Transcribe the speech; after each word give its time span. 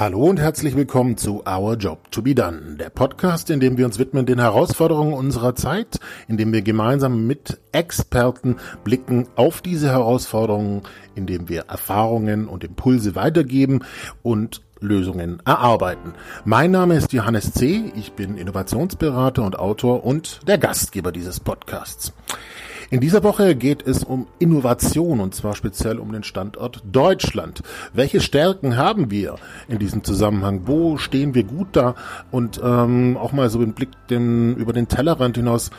Hallo 0.00 0.26
und 0.26 0.38
herzlich 0.38 0.76
willkommen 0.76 1.16
zu 1.16 1.42
Our 1.44 1.74
Job 1.74 2.12
to 2.12 2.22
be 2.22 2.32
Done, 2.32 2.76
der 2.78 2.88
Podcast, 2.88 3.50
in 3.50 3.58
dem 3.58 3.78
wir 3.78 3.84
uns 3.84 3.98
widmen 3.98 4.26
den 4.26 4.38
Herausforderungen 4.38 5.12
unserer 5.12 5.56
Zeit, 5.56 5.98
in 6.28 6.36
dem 6.36 6.52
wir 6.52 6.62
gemeinsam 6.62 7.26
mit 7.26 7.58
Experten 7.72 8.58
blicken 8.84 9.26
auf 9.34 9.60
diese 9.60 9.88
Herausforderungen, 9.88 10.82
in 11.16 11.26
dem 11.26 11.48
wir 11.48 11.62
Erfahrungen 11.62 12.46
und 12.46 12.62
Impulse 12.62 13.16
weitergeben 13.16 13.80
und 14.22 14.62
Lösungen 14.78 15.42
erarbeiten. 15.44 16.14
Mein 16.44 16.70
Name 16.70 16.94
ist 16.94 17.12
Johannes 17.12 17.52
C., 17.52 17.90
ich 17.96 18.12
bin 18.12 18.38
Innovationsberater 18.38 19.42
und 19.42 19.58
Autor 19.58 20.04
und 20.04 20.46
der 20.46 20.58
Gastgeber 20.58 21.10
dieses 21.10 21.40
Podcasts. 21.40 22.12
In 22.90 23.00
dieser 23.00 23.22
Woche 23.22 23.54
geht 23.54 23.86
es 23.86 24.02
um 24.02 24.28
Innovation 24.38 25.20
und 25.20 25.34
zwar 25.34 25.54
speziell 25.54 25.98
um 25.98 26.10
den 26.10 26.22
Standort 26.22 26.82
Deutschland. 26.90 27.62
Welche 27.92 28.22
Stärken 28.22 28.78
haben 28.78 29.10
wir 29.10 29.34
in 29.68 29.78
diesem 29.78 30.04
Zusammenhang? 30.04 30.62
Wo 30.64 30.96
stehen 30.96 31.34
wir 31.34 31.44
gut 31.44 31.68
da? 31.72 31.94
Und 32.30 32.58
ähm, 32.64 33.18
auch 33.18 33.32
mal 33.32 33.50
so 33.50 33.58
den 33.58 33.74
Blick 33.74 33.90
den, 34.08 34.56
über 34.56 34.72
den 34.72 34.88
Tellerrand 34.88 35.36
hinaus, 35.36 35.70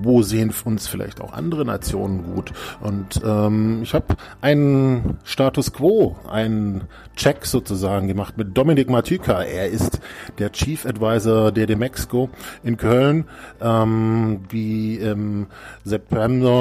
wo 0.00 0.22
sehen 0.22 0.54
uns 0.64 0.88
vielleicht 0.88 1.20
auch 1.20 1.34
andere 1.34 1.66
Nationen 1.66 2.34
gut? 2.34 2.54
Und 2.80 3.20
ähm, 3.22 3.80
ich 3.82 3.92
habe 3.92 4.16
einen 4.40 5.18
Status 5.22 5.70
Quo, 5.70 6.16
einen 6.30 6.84
Check 7.14 7.44
sozusagen 7.44 8.08
gemacht 8.08 8.38
mit 8.38 8.56
Dominik 8.56 8.88
Matyka. 8.88 9.42
Er 9.42 9.68
ist 9.68 10.00
der 10.38 10.50
Chief 10.50 10.86
Advisor 10.86 11.52
der 11.52 11.66
Demexco 11.66 12.30
in 12.62 12.78
Köln, 12.78 13.26
ähm, 13.60 14.40
wie 14.48 14.96
im 14.96 15.48
September 15.84 16.53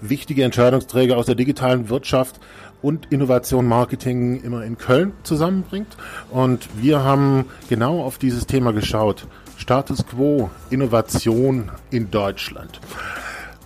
wichtige 0.00 0.44
Entscheidungsträger 0.44 1.16
aus 1.16 1.26
der 1.26 1.34
digitalen 1.34 1.88
Wirtschaft 1.88 2.40
und 2.82 3.06
Innovation 3.10 3.66
Marketing 3.66 4.42
immer 4.42 4.64
in 4.64 4.78
Köln 4.78 5.12
zusammenbringt. 5.22 5.96
Und 6.30 6.68
wir 6.80 7.04
haben 7.04 7.44
genau 7.68 8.02
auf 8.02 8.18
dieses 8.18 8.46
Thema 8.46 8.72
geschaut. 8.72 9.26
Status 9.56 10.06
quo, 10.06 10.50
Innovation 10.70 11.70
in 11.90 12.10
Deutschland. 12.10 12.80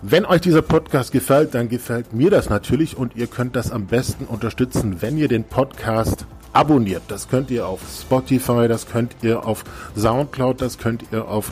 Wenn 0.01 0.25
euch 0.25 0.41
dieser 0.41 0.61
Podcast 0.61 1.13
gefällt, 1.13 1.55
dann 1.55 1.69
gefällt 1.69 2.13
mir 2.13 2.29
das 2.29 2.49
natürlich 2.49 2.97
und 2.97 3.15
ihr 3.15 3.27
könnt 3.27 3.55
das 3.55 3.71
am 3.71 3.87
besten 3.87 4.25
unterstützen, 4.25 5.01
wenn 5.01 5.17
ihr 5.17 5.29
den 5.29 5.45
Podcast 5.45 6.27
abonniert. 6.51 7.03
Das 7.07 7.29
könnt 7.29 7.49
ihr 7.49 7.65
auf 7.65 7.79
Spotify, 8.01 8.67
das 8.67 8.87
könnt 8.87 9.15
ihr 9.21 9.45
auf 9.45 9.63
Soundcloud, 9.95 10.61
das 10.61 10.77
könnt 10.77 11.05
ihr 11.11 11.27
auf 11.27 11.51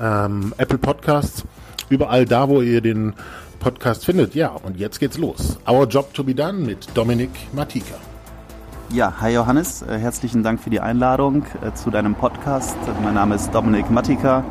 ähm, 0.00 0.52
Apple 0.58 0.78
Podcasts. 0.78 1.44
Überall 1.88 2.24
da, 2.24 2.48
wo 2.48 2.62
ihr 2.62 2.80
den 2.80 3.14
Podcast 3.64 4.04
findet. 4.04 4.34
Ja, 4.34 4.48
und 4.50 4.76
jetzt 4.76 5.00
geht's 5.00 5.16
los. 5.16 5.58
Our 5.66 5.88
Job 5.88 6.12
to 6.12 6.22
be 6.22 6.34
Done 6.34 6.58
mit 6.58 6.86
Dominik 6.92 7.30
Matika. 7.54 7.94
Ja, 8.90 9.14
hi 9.22 9.32
Johannes, 9.32 9.80
äh, 9.80 9.96
herzlichen 9.96 10.42
Dank 10.42 10.60
für 10.60 10.68
die 10.68 10.80
Einladung 10.80 11.46
äh, 11.62 11.72
zu 11.72 11.90
deinem 11.90 12.14
Podcast. 12.14 12.76
Mein 13.02 13.14
Name 13.14 13.36
ist 13.36 13.54
Dominik 13.54 13.90
Matika. 13.90 14.44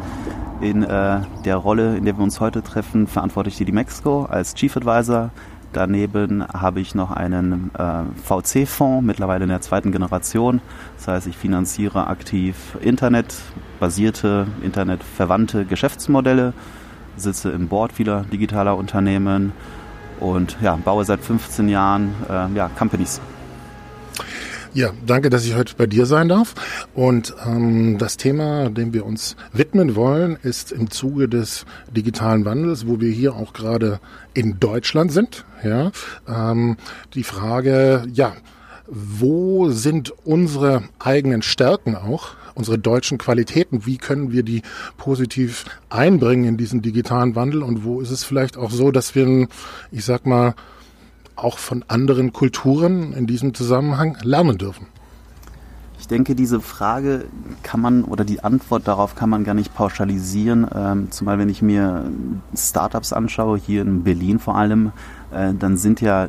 In 0.61 0.81
äh, 0.81 1.19
der 1.45 1.57
Rolle, 1.57 1.95
in 1.95 2.05
der 2.05 2.17
wir 2.17 2.23
uns 2.23 2.39
heute 2.39 2.63
treffen, 2.63 3.05
verantworte 3.05 3.49
ich 3.49 3.57
die 3.57 3.71
Mexico 3.71 4.25
als 4.25 4.55
Chief 4.55 4.75
Advisor. 4.75 5.29
Daneben 5.73 6.47
habe 6.47 6.81
ich 6.81 6.93
noch 6.93 7.09
einen 7.09 7.71
VC-Fonds, 8.23 9.03
mittlerweile 9.03 9.45
in 9.45 9.49
der 9.49 9.61
zweiten 9.61 9.91
Generation. 9.91 10.61
Das 10.97 11.07
heißt, 11.07 11.25
ich 11.25 11.35
finanziere 11.35 12.05
aktiv 12.05 12.77
internetbasierte, 12.81 14.45
internetverwandte 14.61 15.65
Geschäftsmodelle 15.65 16.53
sitze 17.17 17.51
im 17.51 17.67
Board 17.67 17.93
vieler 17.93 18.25
digitaler 18.31 18.77
Unternehmen 18.77 19.51
und 20.19 20.57
ja, 20.61 20.75
baue 20.75 21.05
seit 21.05 21.21
15 21.21 21.69
Jahren 21.69 22.13
äh, 22.29 22.55
ja, 22.55 22.69
Companies. 22.69 23.21
Ja, 24.75 24.89
danke, 25.05 25.29
dass 25.29 25.45
ich 25.45 25.55
heute 25.55 25.75
bei 25.77 25.85
dir 25.85 26.07
sein 26.07 26.29
darf. 26.29 26.55
Und 26.95 27.35
ähm, 27.45 27.99
das 27.99 28.17
Thema, 28.17 28.71
dem 28.71 28.91
wir 28.91 29.05
uns 29.05 29.35
widmen 29.51 29.95
wollen, 29.95 30.35
ist 30.41 30.71
im 30.71 30.89
Zuge 30.89 31.29
des 31.29 31.65
digitalen 31.95 32.43
Wandels, 32.43 32.87
wo 32.87 32.99
wir 32.99 33.11
hier 33.11 33.35
auch 33.35 33.53
gerade 33.53 33.99
in 34.33 34.59
Deutschland 34.59 35.11
sind. 35.11 35.45
Ja, 35.63 35.91
ähm, 36.27 36.77
die 37.13 37.23
Frage, 37.23 38.03
ja, 38.11 38.33
wo 38.87 39.69
sind 39.69 40.11
unsere 40.25 40.83
eigenen 40.97 41.43
Stärken 41.43 41.95
auch? 41.95 42.31
Unsere 42.55 42.77
deutschen 42.77 43.17
Qualitäten, 43.17 43.85
wie 43.85 43.97
können 43.97 44.31
wir 44.31 44.43
die 44.43 44.61
positiv 44.97 45.65
einbringen 45.89 46.45
in 46.45 46.57
diesen 46.57 46.81
digitalen 46.81 47.35
Wandel 47.35 47.63
und 47.63 47.83
wo 47.83 48.01
ist 48.01 48.11
es 48.11 48.23
vielleicht 48.23 48.57
auch 48.57 48.71
so, 48.71 48.91
dass 48.91 49.15
wir, 49.15 49.47
ich 49.91 50.05
sag 50.05 50.25
mal, 50.25 50.55
auch 51.35 51.57
von 51.57 51.83
anderen 51.87 52.31
Kulturen 52.33 53.13
in 53.13 53.27
diesem 53.27 53.53
Zusammenhang 53.53 54.17
lernen 54.21 54.57
dürfen? 54.57 54.87
Ich 56.03 56.09
denke, 56.09 56.35
diese 56.35 56.59
Frage 56.59 57.23
kann 57.63 57.79
man 57.79 58.03
oder 58.03 58.25
die 58.25 58.43
Antwort 58.43 58.89
darauf 58.89 59.15
kann 59.15 59.29
man 59.29 59.45
gar 59.45 59.53
nicht 59.53 59.73
pauschalisieren. 59.73 60.67
Ähm, 60.75 61.11
zumal 61.11 61.39
wenn 61.39 61.47
ich 61.47 61.61
mir 61.61 62.11
Startups 62.53 63.13
anschaue, 63.13 63.57
hier 63.57 63.83
in 63.83 64.03
Berlin 64.03 64.37
vor 64.37 64.57
allem, 64.57 64.91
äh, 65.31 65.53
dann 65.57 65.77
sind 65.77 66.01
ja 66.01 66.27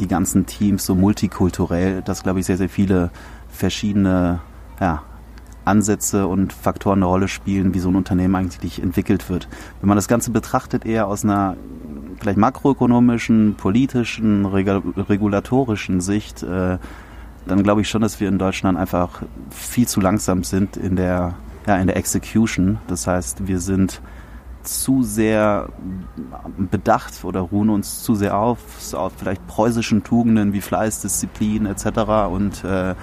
die 0.00 0.08
ganzen 0.08 0.46
Teams 0.46 0.84
so 0.84 0.96
multikulturell, 0.96 2.02
dass 2.02 2.24
glaube 2.24 2.40
ich 2.40 2.46
sehr, 2.46 2.56
sehr 2.56 2.68
viele 2.68 3.10
verschiedene 3.48 4.40
ja, 4.80 5.04
Ansätze 5.64 6.26
und 6.26 6.52
Faktoren 6.52 6.98
eine 6.98 7.06
Rolle 7.06 7.28
spielen, 7.28 7.74
wie 7.74 7.78
so 7.78 7.88
ein 7.88 7.96
Unternehmen 7.96 8.34
eigentlich 8.34 8.82
entwickelt 8.82 9.28
wird. 9.28 9.48
Wenn 9.80 9.88
man 9.88 9.96
das 9.96 10.08
Ganze 10.08 10.30
betrachtet 10.30 10.84
eher 10.84 11.06
aus 11.06 11.24
einer 11.24 11.56
vielleicht 12.20 12.38
makroökonomischen, 12.38 13.54
politischen, 13.56 14.46
regulatorischen 14.46 16.00
Sicht, 16.00 16.42
äh, 16.42 16.78
dann 17.46 17.62
glaube 17.62 17.80
ich 17.80 17.88
schon, 17.88 18.02
dass 18.02 18.20
wir 18.20 18.28
in 18.28 18.38
Deutschland 18.38 18.78
einfach 18.78 19.22
viel 19.50 19.88
zu 19.88 20.00
langsam 20.00 20.44
sind 20.44 20.76
in 20.76 20.96
der, 20.96 21.34
ja, 21.66 21.76
in 21.76 21.88
der 21.88 21.96
Execution. 21.96 22.78
Das 22.86 23.06
heißt, 23.06 23.46
wir 23.46 23.58
sind 23.58 24.00
zu 24.62 25.02
sehr 25.02 25.68
bedacht 26.56 27.24
oder 27.24 27.40
ruhen 27.40 27.68
uns 27.68 28.02
zu 28.02 28.14
sehr 28.14 28.36
auf, 28.36 28.60
auf 28.94 29.12
vielleicht 29.16 29.44
preußischen 29.48 30.04
Tugenden 30.04 30.52
wie 30.52 30.60
Fleiß, 30.60 31.00
Disziplin 31.00 31.66
etc. 31.66 31.86
und 32.30 32.62
äh, 32.62 32.94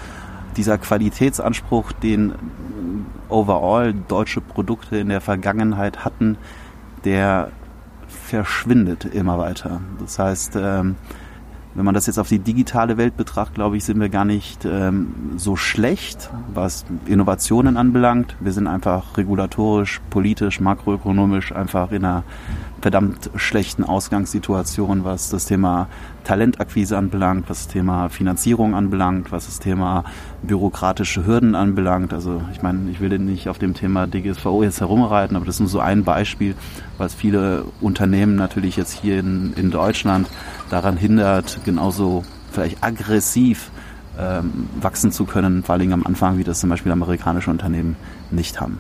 dieser 0.58 0.78
Qualitätsanspruch, 0.78 1.92
den 1.92 2.34
overall 3.30 3.94
deutsche 3.94 4.42
Produkte 4.42 4.98
in 4.98 5.10
der 5.10 5.22
Vergangenheit 5.22 6.04
hatten, 6.04 6.38
der 7.06 7.52
verschwindet 8.08 9.06
immer 9.06 9.38
weiter. 9.38 9.82
Das 10.00 10.20
heißt, 10.20 10.56
ähm, 10.56 10.96
wenn 11.76 11.86
man 11.86 11.94
das 11.94 12.08
jetzt 12.08 12.18
auf 12.18 12.28
die 12.28 12.40
digitale 12.40 12.98
Welt 12.98 13.16
betrachtet, 13.16 13.56
glaube 13.56 13.78
ich, 13.78 13.86
sind 13.86 14.00
wir 14.00 14.10
gar 14.10 14.26
nicht 14.26 14.66
ähm, 14.66 15.34
so 15.38 15.56
schlecht, 15.56 16.30
was 16.54 16.86
Innovationen 17.06 17.78
anbelangt. 17.78 18.36
Wir 18.40 18.52
sind 18.52 18.68
einfach 18.68 19.18
regulatorisch, 19.18 20.02
politisch, 20.10 20.60
makroökonomisch 20.60 21.52
einfach 21.52 21.92
in 21.92 22.06
einer 22.06 22.24
verdammt 22.82 23.30
schlechten 23.36 23.84
Ausgangssituation, 23.84 25.04
was 25.04 25.30
das 25.30 25.46
Thema 25.46 25.88
Talentakquise 26.24 26.98
anbelangt, 26.98 27.50
was 27.50 27.66
das 27.66 27.74
Thema 27.74 28.10
Finanzierung 28.10 28.76
anbelangt, 28.76 29.32
was 29.32 29.46
das 29.46 29.60
Thema 29.60 30.04
bürokratische 30.44 31.26
Hürden 31.26 31.56
anbelangt. 31.56 32.14
Also 32.14 32.42
ich 32.54 32.62
meine, 32.62 32.90
ich 32.92 33.00
will 33.00 33.18
nicht 33.20 33.50
auf 33.50 33.60
dem 33.60 33.74
Thema 33.74 34.08
DGSVO 34.08 34.64
jetzt 34.64 34.82
herumreiten, 34.82 35.36
aber 35.36 35.46
das 35.46 35.56
ist 35.56 35.62
nur 35.62 35.70
so 35.70 35.80
ein 35.80 36.04
Beispiel, 36.04 36.56
was 36.98 37.14
viele 37.14 37.66
Unternehmen 37.82 38.36
natürlich 38.36 38.78
jetzt 38.78 38.92
hier 38.92 39.20
in, 39.20 39.54
in 39.54 39.72
Deutschland 39.72 40.28
daran 40.70 40.98
hindert, 40.98 41.60
genauso 41.66 42.24
vielleicht 42.52 42.84
aggressiv 42.84 43.72
ähm, 44.18 44.68
wachsen 44.80 45.12
zu 45.12 45.26
können, 45.26 45.64
vor 45.64 45.76
allem 45.76 45.94
am 45.94 46.06
Anfang, 46.06 46.38
wie 46.38 46.44
das 46.44 46.60
zum 46.60 46.70
Beispiel 46.70 46.92
amerikanische 46.92 47.50
Unternehmen 47.50 47.96
nicht 48.32 48.60
haben. 48.60 48.80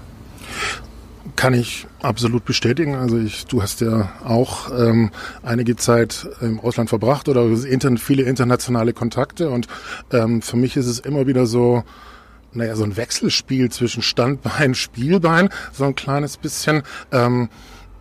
Kann 1.35 1.53
ich 1.53 1.87
absolut 2.01 2.45
bestätigen. 2.45 2.95
Also 2.95 3.17
ich, 3.17 3.45
du 3.45 3.61
hast 3.61 3.81
ja 3.81 4.11
auch 4.23 4.71
ähm, 4.71 5.11
einige 5.43 5.75
Zeit 5.75 6.27
im 6.41 6.59
Ausland 6.59 6.89
verbracht 6.89 7.29
oder 7.29 7.45
inter, 7.45 7.95
viele 7.97 8.23
internationale 8.23 8.93
Kontakte 8.93 9.49
und 9.49 9.67
ähm, 10.11 10.41
für 10.41 10.57
mich 10.57 10.77
ist 10.77 10.87
es 10.87 10.99
immer 10.99 11.27
wieder 11.27 11.45
so, 11.45 11.83
naja, 12.53 12.75
so 12.75 12.83
ein 12.83 12.97
Wechselspiel 12.97 13.69
zwischen 13.69 14.01
Standbein, 14.01 14.73
Spielbein, 14.75 15.49
so 15.71 15.85
ein 15.85 15.95
kleines 15.95 16.37
bisschen. 16.37 16.83
Ähm, 17.11 17.49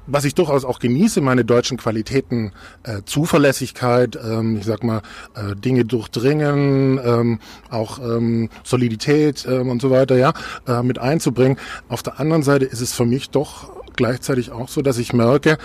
was 0.09 0.25
ich 0.25 0.35
durchaus 0.35 0.65
auch 0.65 0.79
genieße, 0.79 1.21
meine 1.21 1.45
deutschen 1.45 1.77
Qualitäten, 1.77 2.53
äh, 2.83 3.03
Zuverlässigkeit, 3.05 4.19
ähm, 4.23 4.57
ich 4.57 4.65
sag 4.65 4.83
mal, 4.83 5.03
äh, 5.35 5.55
Dinge 5.55 5.85
durchdringen, 5.85 6.99
ähm, 7.05 7.39
auch 7.71 7.99
ähm, 7.99 8.49
Solidität 8.65 9.47
ähm, 9.49 9.69
und 9.69 9.83
so 9.83 9.91
weiter, 9.91 10.17
ja, 10.17 10.33
äh, 10.67 10.83
mit 10.83 10.99
einzubringen. 10.99 11.59
Auf 11.89 12.03
der 12.03 12.19
anderen 12.19 12.43
Seite 12.43 12.65
ist 12.65 12.81
es 12.81 12.95
für 12.95 13.05
mich 13.05 13.31
doch 13.31 13.71
gleichzeitig 13.97 14.51
auch 14.51 14.69
so, 14.69 14.81
dass 14.81 14.99
ich 14.99 15.13
merke, 15.13 15.59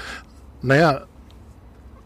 naja, 0.62 1.06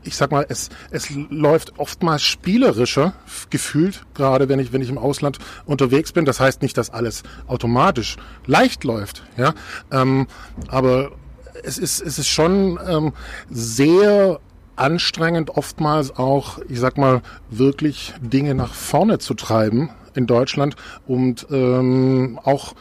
ich 0.04 0.16
sag 0.16 0.32
mal, 0.32 0.46
es, 0.48 0.70
es 0.90 1.10
läuft 1.30 1.80
oftmals 1.80 2.22
spielerischer 2.22 3.14
gefühlt, 3.50 4.06
gerade 4.14 4.48
wenn 4.48 4.60
ich, 4.60 4.72
wenn 4.72 4.82
ich 4.82 4.90
im 4.90 4.98
Ausland 4.98 5.38
unterwegs 5.66 6.14
bin. 6.14 6.24
Das 6.24 6.40
heißt 6.40 6.62
nicht, 6.62 6.78
dass 6.78 6.90
alles 6.90 7.24
automatisch 7.48 8.16
leicht 8.46 8.84
läuft, 8.84 9.24
ja. 9.36 9.54
Ähm, 9.92 10.28
aber 10.70 11.12
es 11.64 11.78
ist, 11.78 12.02
es 12.02 12.20
ist 12.20 12.28
schon 12.28 12.80
ähm, 12.88 13.14
sehr 13.50 14.40
anstrengend, 14.76 15.52
oftmals 15.52 16.16
auch, 16.18 16.60
ich 16.70 16.80
sag 16.80 16.98
mal, 16.98 17.22
wirklich 17.50 18.14
Dinge 18.22 18.56
nach 18.56 18.74
vorne 18.74 19.18
zu 19.20 19.34
treiben 19.34 19.90
in 20.14 20.28
Deutschland 20.28 20.76
und 21.08 21.48
ähm, 21.52 22.40
auch 22.44 22.74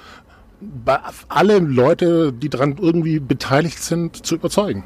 alle 1.28 1.58
Leute, 1.58 2.32
die 2.32 2.49
daran 2.49 2.76
irgendwie 2.81 3.19
beteiligt 3.19 3.82
sind, 3.82 4.25
zu 4.25 4.37
überzeugen. 4.37 4.84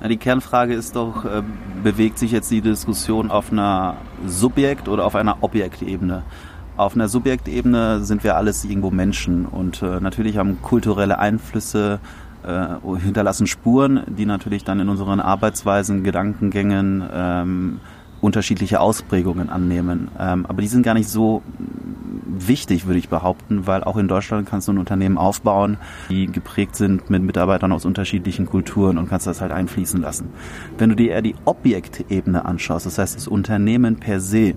Ja, 0.00 0.08
die 0.08 0.16
Kernfrage 0.16 0.74
ist 0.74 0.96
doch, 0.96 1.24
äh, 1.24 1.42
bewegt 1.82 2.18
sich 2.18 2.32
jetzt 2.32 2.50
die 2.50 2.60
Diskussion 2.60 3.30
auf 3.30 3.52
einer 3.52 3.96
Subjekt- 4.26 4.88
oder 4.88 5.04
auf 5.04 5.14
einer 5.14 5.38
Objektebene? 5.42 6.24
Auf 6.76 6.94
einer 6.94 7.08
Subjektebene 7.08 8.02
sind 8.02 8.24
wir 8.24 8.36
alles 8.36 8.64
irgendwo 8.64 8.90
Menschen 8.90 9.44
und 9.46 9.82
äh, 9.82 10.00
natürlich 10.00 10.38
haben 10.38 10.60
kulturelle 10.62 11.18
Einflüsse 11.18 12.00
äh, 12.46 12.98
hinterlassen 12.98 13.46
Spuren, 13.46 14.02
die 14.06 14.26
natürlich 14.26 14.64
dann 14.64 14.80
in 14.80 14.88
unseren 14.88 15.20
Arbeitsweisen, 15.20 16.02
Gedankengängen 16.02 17.02
ähm, 17.12 17.80
unterschiedliche 18.20 18.80
Ausprägungen 18.80 19.50
annehmen. 19.50 20.08
Ähm, 20.18 20.46
aber 20.46 20.62
die 20.62 20.68
sind 20.68 20.84
gar 20.84 20.94
nicht 20.94 21.08
so 21.08 21.42
wichtig, 22.24 22.86
würde 22.86 22.98
ich 22.98 23.08
behaupten, 23.08 23.66
weil 23.66 23.84
auch 23.84 23.96
in 23.96 24.08
Deutschland 24.08 24.48
kannst 24.48 24.68
du 24.68 24.72
ein 24.72 24.78
Unternehmen 24.78 25.18
aufbauen, 25.18 25.76
die 26.08 26.26
geprägt 26.26 26.76
sind 26.76 27.10
mit 27.10 27.22
Mitarbeitern 27.22 27.72
aus 27.72 27.84
unterschiedlichen 27.84 28.46
Kulturen 28.46 28.96
und 28.96 29.08
kannst 29.08 29.26
das 29.26 29.40
halt 29.40 29.52
einfließen 29.52 30.00
lassen. 30.00 30.30
Wenn 30.78 30.90
du 30.90 30.96
dir 30.96 31.12
eher 31.12 31.22
die 31.22 31.34
Objektebene 31.44 32.44
anschaust, 32.44 32.86
das 32.86 32.98
heißt 32.98 33.16
das 33.16 33.28
Unternehmen 33.28 33.96
per 33.96 34.20
se, 34.20 34.54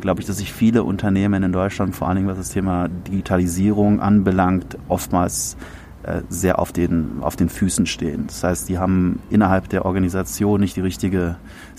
glaube 0.00 0.20
ich, 0.20 0.26
dass 0.26 0.38
sich 0.38 0.52
viele 0.52 0.82
Unternehmen 0.82 1.42
in 1.42 1.52
Deutschland, 1.52 1.94
vor 1.94 2.08
allen 2.08 2.16
Dingen 2.16 2.28
was 2.28 2.36
das 2.36 2.50
Thema 2.50 2.88
Digitalisierung 2.88 4.00
anbelangt, 4.00 4.76
oftmals 4.88 5.56
sehr 6.28 6.58
auf 6.58 6.72
den, 6.72 7.18
auf 7.22 7.36
den 7.36 7.48
Füßen 7.48 7.86
stehen. 7.86 8.26
Das 8.26 8.44
heißt, 8.44 8.68
die 8.68 8.78
haben 8.78 9.20
innerhalb 9.30 9.68
der 9.68 9.84
Organisation 9.84 10.60
nicht 10.60 10.76
die 10.76 10.80
richtige 10.80 11.36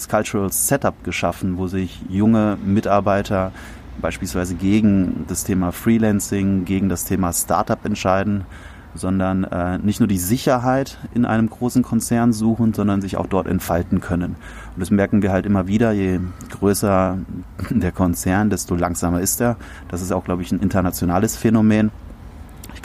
Cultural 0.10 0.51
Setup 0.51 1.04
geschaffen, 1.04 1.57
wo 1.57 1.68
sich 1.68 2.01
junge 2.10 2.57
Mitarbeiter 2.66 3.51
beispielsweise 4.01 4.56
gegen 4.56 5.25
das 5.27 5.44
Thema 5.44 5.72
Freelancing, 5.72 6.66
gegen 6.66 6.89
das 6.89 7.06
Thema 7.06 7.31
Startup 7.33 7.83
entscheiden, 7.86 8.45
sondern 8.94 9.44
äh, 9.44 9.77
nicht 9.77 10.00
nur 10.00 10.07
die 10.07 10.18
Sicherheit 10.18 10.98
in 11.13 11.25
einem 11.25 11.50
großen 11.50 11.83
Konzern 11.83 12.33
suchen, 12.33 12.74
sondern 12.74 13.01
sich 13.01 13.18
auch 13.18 13.28
dort 13.28 13.48
entfalten 13.48 14.00
können. 14.00 14.36
Und 14.75 14.80
das 14.80 14.89
merken 14.89 15.21
wir 15.21 15.31
halt 15.31 15.45
immer 15.45 15.68
wieder, 15.68 15.92
je 15.92 16.19
größer 16.51 17.18
der 17.69 17.92
Konzern, 17.92 18.50
desto 18.50 18.75
langsamer 18.75 19.19
ist 19.19 19.42
er. 19.42 19.57
Das 19.89 20.01
ist 20.01 20.12
auch, 20.12 20.24
glaube 20.24 20.42
ich, 20.42 20.51
ein 20.51 20.60
internationales 20.60 21.36
Phänomen. 21.36 21.92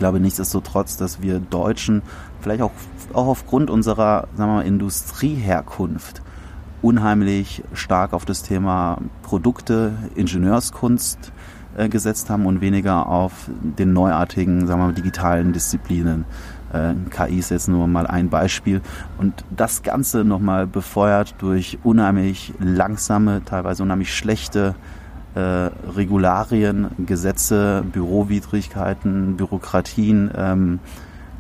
Ich 0.01 0.03
glaube 0.03 0.19
nichtsdestotrotz, 0.19 0.97
dass 0.97 1.21
wir 1.21 1.41
Deutschen 1.41 2.01
vielleicht 2.41 2.63
auch, 2.63 2.71
auch 3.13 3.27
aufgrund 3.27 3.69
unserer 3.69 4.29
sagen 4.35 4.51
wir 4.51 4.55
mal, 4.55 4.67
Industrieherkunft 4.67 6.23
unheimlich 6.81 7.63
stark 7.75 8.15
auf 8.15 8.25
das 8.25 8.43
Thema 8.43 8.97
Produkte, 9.21 9.93
Ingenieurskunst 10.15 11.33
äh, 11.77 11.91
gesetzt 11.91 12.31
haben 12.31 12.47
und 12.47 12.63
weniger 12.63 13.09
auf 13.09 13.51
den 13.61 13.93
neuartigen, 13.93 14.67
sagen 14.67 14.81
wir 14.81 14.87
mal, 14.87 14.95
digitalen 14.95 15.53
Disziplinen. 15.53 16.25
Äh, 16.73 16.95
KI 17.11 17.39
ist 17.39 17.51
jetzt 17.51 17.69
nur 17.69 17.87
mal 17.87 18.07
ein 18.07 18.31
Beispiel. 18.31 18.81
Und 19.19 19.45
das 19.55 19.83
Ganze 19.83 20.25
nochmal 20.25 20.67
befeuert 20.67 21.35
durch 21.41 21.79
unheimlich 21.83 22.55
langsame, 22.59 23.43
teilweise 23.45 23.83
unheimlich 23.83 24.15
schlechte 24.15 24.77
äh, 25.35 25.41
Regularien, 25.41 26.91
Gesetze, 27.07 27.85
Bürowidrigkeiten, 27.93 29.37
Bürokratien. 29.37 30.31
Ähm, 30.37 30.79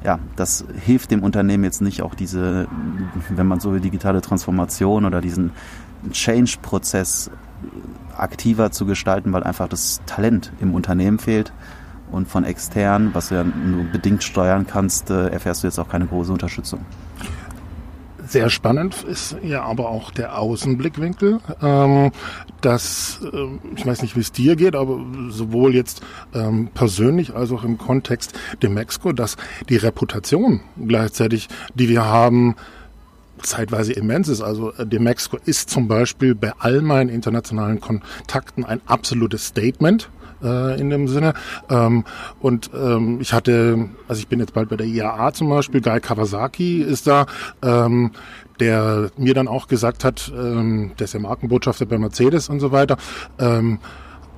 ja, 0.04 0.18
das 0.36 0.64
hilft 0.84 1.10
dem 1.10 1.22
Unternehmen 1.22 1.64
jetzt 1.64 1.82
nicht 1.82 2.02
auch 2.02 2.14
diese, 2.14 2.68
wenn 3.28 3.46
man 3.46 3.60
so 3.60 3.72
will, 3.72 3.80
digitale 3.80 4.20
Transformation 4.20 5.04
oder 5.04 5.20
diesen 5.20 5.50
Change-Prozess 6.10 7.30
aktiver 8.16 8.70
zu 8.70 8.86
gestalten, 8.86 9.32
weil 9.32 9.42
einfach 9.42 9.68
das 9.68 10.00
Talent 10.06 10.52
im 10.60 10.74
Unternehmen 10.74 11.18
fehlt. 11.18 11.52
Und 12.10 12.26
von 12.26 12.44
extern, 12.44 13.10
was 13.12 13.28
du 13.28 13.36
ja 13.36 13.44
nur 13.44 13.84
bedingt 13.84 14.24
steuern 14.24 14.66
kannst, 14.66 15.10
äh, 15.10 15.28
erfährst 15.28 15.62
du 15.62 15.68
jetzt 15.68 15.78
auch 15.78 15.88
keine 15.88 16.06
große 16.06 16.32
Unterstützung. 16.32 16.80
Sehr 18.30 18.48
spannend 18.48 19.02
ist 19.02 19.36
ja 19.42 19.64
aber 19.64 19.88
auch 19.88 20.12
der 20.12 20.38
Außenblickwinkel, 20.38 21.40
ähm, 21.60 22.12
dass, 22.60 23.18
äh, 23.24 23.58
ich 23.74 23.84
weiß 23.84 24.02
nicht, 24.02 24.14
wie 24.14 24.20
es 24.20 24.30
dir 24.30 24.54
geht, 24.54 24.76
aber 24.76 25.04
sowohl 25.30 25.74
jetzt 25.74 26.00
ähm, 26.32 26.68
persönlich 26.72 27.34
als 27.34 27.50
auch 27.50 27.64
im 27.64 27.76
Kontext 27.76 28.38
der 28.62 28.70
Mexiko, 28.70 29.10
dass 29.10 29.36
die 29.68 29.78
Reputation 29.78 30.60
gleichzeitig, 30.86 31.48
die 31.74 31.88
wir 31.88 32.04
haben, 32.04 32.54
zeitweise 33.42 33.94
immens 33.94 34.28
ist. 34.28 34.42
Also 34.42 34.72
äh, 34.74 34.86
der 34.86 35.00
Mexiko 35.00 35.36
ist 35.44 35.68
zum 35.68 35.88
Beispiel 35.88 36.36
bei 36.36 36.52
all 36.60 36.82
meinen 36.82 37.10
internationalen 37.10 37.80
Kontakten 37.80 38.64
ein 38.64 38.80
absolutes 38.86 39.46
Statement 39.46 40.08
äh, 40.42 40.80
in 40.80 40.90
dem 40.90 41.08
Sinne. 41.08 41.34
Ähm, 41.68 42.04
und 42.40 42.70
ähm, 42.74 43.18
ich 43.20 43.32
hatte, 43.32 43.88
also 44.08 44.20
ich 44.20 44.28
bin 44.28 44.40
jetzt 44.40 44.54
bald 44.54 44.68
bei 44.68 44.76
der 44.76 44.86
IAA 44.86 45.32
zum 45.32 45.48
Beispiel, 45.48 45.80
Guy 45.80 46.00
Kawasaki 46.00 46.82
ist 46.82 47.06
da, 47.06 47.26
ähm, 47.62 48.12
der 48.58 49.10
mir 49.16 49.34
dann 49.34 49.48
auch 49.48 49.68
gesagt 49.68 50.04
hat, 50.04 50.30
ähm, 50.34 50.92
der 50.98 51.04
ist 51.04 51.14
ja 51.14 51.20
Markenbotschafter 51.20 51.86
bei 51.86 51.98
Mercedes 51.98 52.48
und 52.48 52.60
so 52.60 52.72
weiter, 52.72 52.96
ähm, 53.38 53.78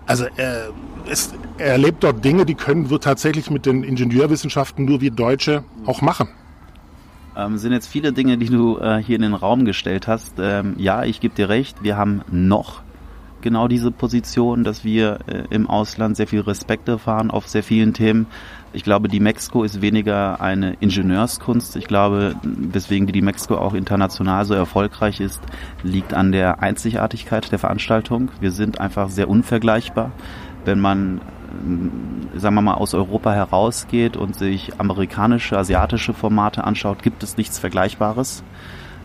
also 0.07 0.27
er, 0.37 0.71
es, 1.09 1.33
er 1.59 1.73
erlebt 1.73 2.03
dort 2.03 2.25
Dinge, 2.25 2.45
die 2.45 2.55
können 2.55 2.91
wir 2.91 3.01
tatsächlich 3.01 3.51
mit 3.51 3.67
den 3.67 3.85
Ingenieurwissenschaften 3.85 4.85
nur 4.85 5.01
wir 5.01 5.11
Deutsche 5.11 5.65
auch 5.87 6.03
machen. 6.03 6.29
Ähm, 7.37 7.57
sind 7.57 7.73
jetzt 7.73 7.87
viele 7.87 8.13
Dinge, 8.13 8.37
die 8.37 8.47
du 8.47 8.79
äh, 8.79 9.03
hier 9.03 9.17
in 9.17 9.23
den 9.23 9.35
Raum 9.35 9.65
gestellt 9.65 10.07
hast. 10.07 10.35
Ähm, 10.39 10.75
ja, 10.77 11.05
ich 11.05 11.21
gebe 11.21 11.35
dir 11.35 11.49
recht, 11.49 11.83
wir 11.83 11.97
haben 11.97 12.23
noch 12.31 12.82
genau 13.43 13.69
diese 13.69 13.91
Position, 13.91 14.65
dass 14.65 14.85
wir 14.85 15.19
äh, 15.27 15.45
im 15.51 15.69
Ausland 15.69 16.17
sehr 16.17 16.27
viel 16.27 16.41
Respekt 16.41 16.89
erfahren 16.89 17.31
auf 17.31 17.49
sehr 17.49 17.63
vielen 17.63 17.93
Themen. 17.93 18.27
Ich 18.73 18.85
glaube, 18.85 19.09
die 19.09 19.21
Mexiko 19.21 19.65
ist 19.65 19.83
weniger 19.83 20.41
eine 20.41 20.75
Ingenieurskunst. 20.81 21.77
Ich 21.77 21.87
glaube, 21.87 22.37
weswegen 22.43 23.07
die 23.07 23.21
Mexiko 23.21 23.57
auch 23.57 23.75
international 23.75 24.47
so 24.47 24.55
erfolgreich 24.55 25.21
ist, 25.21 25.41
liegt 25.83 26.15
an 26.15 26.33
der 26.33 26.63
Einzigartigkeit 26.63 27.53
der 27.53 27.59
Veranstaltung. 27.59 28.31
Wir 28.41 28.51
sind 28.51 28.81
einfach 28.81 29.11
sehr 29.11 29.29
unvergleichbar. 29.29 30.13
Wenn 30.65 30.81
man, 30.81 31.19
äh, 31.19 32.39
sagen 32.39 32.55
wir 32.55 32.63
mal, 32.63 32.75
aus 32.75 32.95
Europa 32.95 33.33
herausgeht 33.33 34.17
und 34.17 34.37
sich 34.37 34.81
amerikanische, 34.81 35.59
asiatische 35.59 36.15
Formate 36.15 36.65
anschaut, 36.65 37.03
gibt 37.03 37.23
es 37.23 37.37
nichts 37.37 37.59
Vergleichbares 37.59 38.43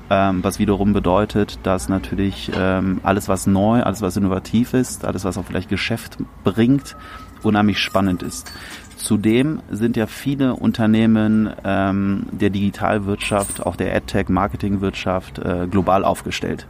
ähm, 0.10 0.44
was 0.44 0.60
wiederum 0.60 0.94
bedeutet, 0.94 1.60
dass 1.64 1.90
natürlich 1.90 2.52
ähm, 2.56 3.00
alles, 3.04 3.28
was 3.28 3.48
neu, 3.48 3.82
alles, 3.84 4.02
was 4.02 4.18
innovativ 4.18 4.74
ist, 4.74 5.06
alles, 5.06 5.26
was 5.26 5.38
auch 5.38 5.46
vielleicht 5.46 5.70
Geschäft 5.70 6.18
bringt, 6.44 6.96
unheimlich 7.44 7.80
spannend 7.80 8.24
ist. 8.24 8.52
Zudem 8.98 9.62
sind 9.70 9.96
ja 9.96 10.08
viele 10.08 10.56
Unternehmen 10.56 11.50
ähm, 11.64 12.26
der 12.32 12.50
Digitalwirtschaft, 12.50 13.66
auch 13.66 13.76
der 13.76 13.96
AdTech, 13.96 14.28
Marketingwirtschaft 14.30 15.40
äh, 15.40 15.68
global 15.70 16.04
aufgestellt. 16.04 16.66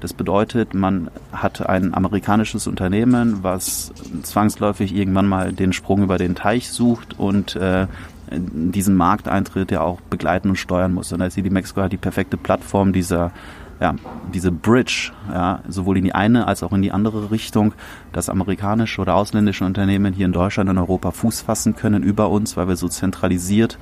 Das 0.00 0.14
bedeutet, 0.14 0.72
man 0.72 1.10
hat 1.32 1.66
ein 1.66 1.92
amerikanisches 1.94 2.66
Unternehmen, 2.66 3.42
was 3.42 3.92
zwangsläufig 4.22 4.94
irgendwann 4.94 5.28
mal 5.28 5.52
den 5.52 5.72
Sprung 5.74 6.02
über 6.02 6.16
den 6.16 6.34
Teich 6.34 6.70
sucht 6.70 7.18
und 7.18 7.54
äh, 7.56 7.86
diesen 8.30 8.96
Markteintritt 8.96 9.70
ja 9.70 9.80
auch 9.80 10.00
begleiten 10.02 10.50
und 10.50 10.56
steuern 10.56 10.94
muss. 10.94 11.12
Und 11.12 11.18
da 11.18 11.26
ist 11.26 11.36
die 11.36 11.42
Mexiko 11.42 11.82
halt 11.82 11.92
die 11.92 11.96
perfekte 11.96 12.36
Plattform 12.36 12.92
dieser 12.92 13.32
ja, 13.80 13.94
diese 14.34 14.52
Bridge, 14.52 15.12
ja, 15.32 15.60
sowohl 15.66 15.96
in 15.96 16.04
die 16.04 16.14
eine 16.14 16.46
als 16.46 16.62
auch 16.62 16.72
in 16.72 16.82
die 16.82 16.92
andere 16.92 17.30
Richtung, 17.30 17.72
dass 18.12 18.28
amerikanische 18.28 19.00
oder 19.00 19.14
ausländische 19.14 19.64
Unternehmen 19.64 20.12
hier 20.12 20.26
in 20.26 20.32
Deutschland 20.32 20.68
und 20.68 20.78
Europa 20.78 21.10
Fuß 21.10 21.40
fassen 21.40 21.74
können 21.76 22.02
über 22.02 22.28
uns, 22.28 22.56
weil 22.56 22.68
wir 22.68 22.76
so 22.76 22.88
zentralisiert 22.88 23.78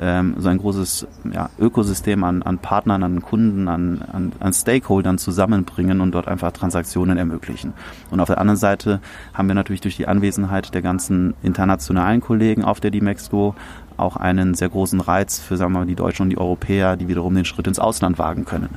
ähm, 0.00 0.34
so 0.38 0.48
ein 0.48 0.58
großes 0.58 1.06
ja, 1.32 1.50
Ökosystem 1.58 2.24
an, 2.24 2.42
an 2.42 2.58
Partnern, 2.58 3.02
an 3.02 3.20
Kunden, 3.20 3.68
an, 3.68 4.02
an, 4.10 4.32
an 4.40 4.52
Stakeholdern 4.52 5.18
zusammenbringen 5.18 6.00
und 6.00 6.12
dort 6.12 6.28
einfach 6.28 6.52
Transaktionen 6.52 7.18
ermöglichen. 7.18 7.74
Und 8.10 8.20
auf 8.20 8.28
der 8.28 8.38
anderen 8.38 8.58
Seite 8.58 9.00
haben 9.34 9.48
wir 9.48 9.54
natürlich 9.54 9.82
durch 9.82 9.96
die 9.96 10.08
Anwesenheit 10.08 10.72
der 10.74 10.82
ganzen 10.82 11.34
internationalen 11.42 12.20
Kollegen 12.20 12.64
auf 12.64 12.80
der 12.80 12.90
Dimexco 12.90 13.54
auch 13.98 14.16
einen 14.16 14.54
sehr 14.54 14.70
großen 14.70 15.00
Reiz 15.00 15.38
für 15.38 15.58
sagen 15.58 15.72
wir 15.72 15.80
mal, 15.80 15.86
die 15.86 15.94
Deutschen 15.94 16.22
und 16.22 16.30
die 16.30 16.38
Europäer, 16.38 16.96
die 16.96 17.08
wiederum 17.08 17.34
den 17.34 17.44
Schritt 17.44 17.66
ins 17.66 17.78
Ausland 17.78 18.18
wagen 18.18 18.46
können. 18.46 18.70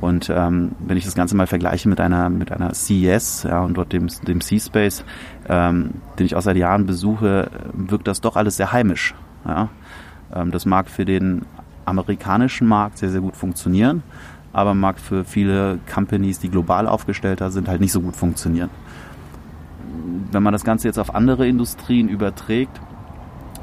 Und 0.00 0.30
ähm, 0.34 0.72
wenn 0.78 0.96
ich 0.96 1.04
das 1.04 1.14
Ganze 1.14 1.36
mal 1.36 1.46
vergleiche 1.46 1.88
mit 1.88 2.00
einer 2.00 2.30
mit 2.30 2.52
einer 2.52 2.72
CES 2.72 3.42
ja, 3.42 3.60
und 3.60 3.74
dort 3.76 3.92
dem, 3.92 4.08
dem 4.26 4.40
C-Space, 4.40 5.04
ähm, 5.48 5.90
den 6.18 6.26
ich 6.26 6.34
auch 6.34 6.42
seit 6.42 6.56
Jahren 6.56 6.86
besuche, 6.86 7.50
wirkt 7.74 8.08
das 8.08 8.20
doch 8.20 8.36
alles 8.36 8.56
sehr 8.56 8.72
heimisch. 8.72 9.14
Ja? 9.46 9.68
Ähm, 10.34 10.50
das 10.50 10.64
mag 10.64 10.88
für 10.88 11.04
den 11.04 11.42
amerikanischen 11.84 12.66
Markt 12.66 12.98
sehr, 12.98 13.10
sehr 13.10 13.20
gut 13.20 13.36
funktionieren, 13.36 14.02
aber 14.52 14.74
mag 14.74 14.98
für 14.98 15.24
viele 15.24 15.78
Companies, 15.92 16.38
die 16.38 16.48
global 16.48 16.86
aufgestellter 16.86 17.50
sind, 17.50 17.68
halt 17.68 17.80
nicht 17.80 17.92
so 17.92 18.00
gut 18.00 18.16
funktionieren. 18.16 18.70
Wenn 20.32 20.42
man 20.42 20.52
das 20.52 20.64
Ganze 20.64 20.88
jetzt 20.88 20.98
auf 20.98 21.14
andere 21.14 21.46
Industrien 21.46 22.08
überträgt, 22.08 22.80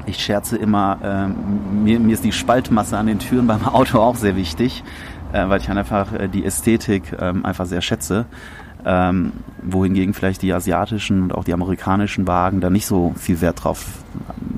ich 0.06 0.22
scherze 0.22 0.56
immer, 0.56 0.98
ähm, 1.02 1.84
mir, 1.84 2.00
mir 2.00 2.14
ist 2.14 2.24
die 2.24 2.32
Spaltmasse 2.32 2.96
an 2.96 3.06
den 3.06 3.18
Türen 3.18 3.46
beim 3.46 3.64
Auto 3.64 3.98
auch 3.98 4.16
sehr 4.16 4.36
wichtig, 4.36 4.84
äh, 5.32 5.48
weil 5.48 5.60
ich 5.60 5.68
einfach 5.70 6.12
äh, 6.12 6.28
die 6.28 6.44
Ästhetik 6.44 7.16
ähm, 7.18 7.44
einfach 7.44 7.66
sehr 7.66 7.80
schätze. 7.80 8.26
Ähm, 8.84 9.32
wohingegen 9.60 10.14
vielleicht 10.14 10.40
die 10.42 10.52
asiatischen 10.52 11.22
und 11.22 11.34
auch 11.34 11.42
die 11.42 11.52
amerikanischen 11.52 12.28
Wagen 12.28 12.60
da 12.60 12.70
nicht 12.70 12.86
so 12.86 13.12
viel 13.16 13.40
Wert 13.40 13.64
drauf 13.64 13.84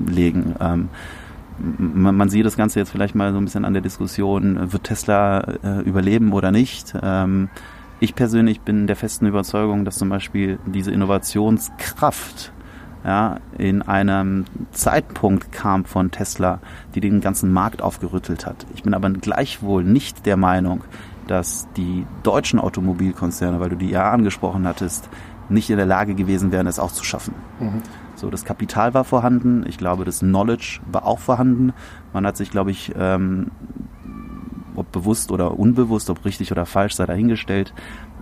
legen. 0.07 0.55
Ähm, 0.59 0.89
man, 1.57 2.15
man 2.15 2.29
sieht 2.29 2.45
das 2.45 2.55
Ganze 2.55 2.79
jetzt 2.79 2.91
vielleicht 2.91 3.15
mal 3.15 3.31
so 3.33 3.39
ein 3.39 3.45
bisschen 3.45 3.65
an 3.65 3.73
der 3.73 3.81
Diskussion, 3.81 4.71
wird 4.71 4.83
Tesla 4.83 5.39
äh, 5.63 5.81
überleben 5.81 6.33
oder 6.33 6.51
nicht? 6.51 6.93
Ähm, 7.01 7.49
ich 7.99 8.15
persönlich 8.15 8.61
bin 8.61 8.87
der 8.87 8.95
festen 8.95 9.25
Überzeugung, 9.27 9.85
dass 9.85 9.97
zum 9.97 10.09
Beispiel 10.09 10.59
diese 10.65 10.91
Innovationskraft 10.91 12.51
ja, 13.03 13.37
in 13.57 13.81
einem 13.81 14.45
Zeitpunkt 14.71 15.51
kam 15.51 15.85
von 15.85 16.11
Tesla, 16.11 16.59
die 16.93 17.01
den 17.01 17.21
ganzen 17.21 17.51
Markt 17.51 17.81
aufgerüttelt 17.81 18.45
hat. 18.45 18.65
Ich 18.75 18.83
bin 18.83 18.93
aber 18.93 19.09
gleichwohl 19.09 19.83
nicht 19.83 20.25
der 20.25 20.37
Meinung, 20.37 20.83
dass 21.27 21.67
die 21.77 22.05
deutschen 22.23 22.59
Automobilkonzerne, 22.59 23.59
weil 23.59 23.69
du 23.69 23.75
die 23.75 23.89
ja 23.89 24.11
angesprochen 24.11 24.67
hattest, 24.67 25.09
nicht 25.49 25.69
in 25.69 25.77
der 25.77 25.85
Lage 25.85 26.15
gewesen 26.15 26.51
wären, 26.51 26.67
es 26.67 26.79
auch 26.79 26.91
zu 26.91 27.03
schaffen. 27.03 27.33
Mhm. 27.59 27.81
So, 28.15 28.29
das 28.29 28.45
Kapital 28.45 28.93
war 28.93 29.03
vorhanden. 29.03 29.65
Ich 29.67 29.77
glaube, 29.77 30.05
das 30.05 30.19
Knowledge 30.19 30.79
war 30.91 31.05
auch 31.05 31.19
vorhanden. 31.19 31.73
Man 32.13 32.25
hat 32.25 32.37
sich, 32.37 32.51
glaube 32.51 32.71
ich, 32.71 32.93
ähm, 32.97 33.51
ob 34.75 34.91
bewusst 34.91 35.31
oder 35.31 35.57
unbewusst, 35.59 36.09
ob 36.09 36.23
richtig 36.23 36.51
oder 36.51 36.65
falsch, 36.65 36.95
sei 36.95 37.05
dahingestellt. 37.05 37.73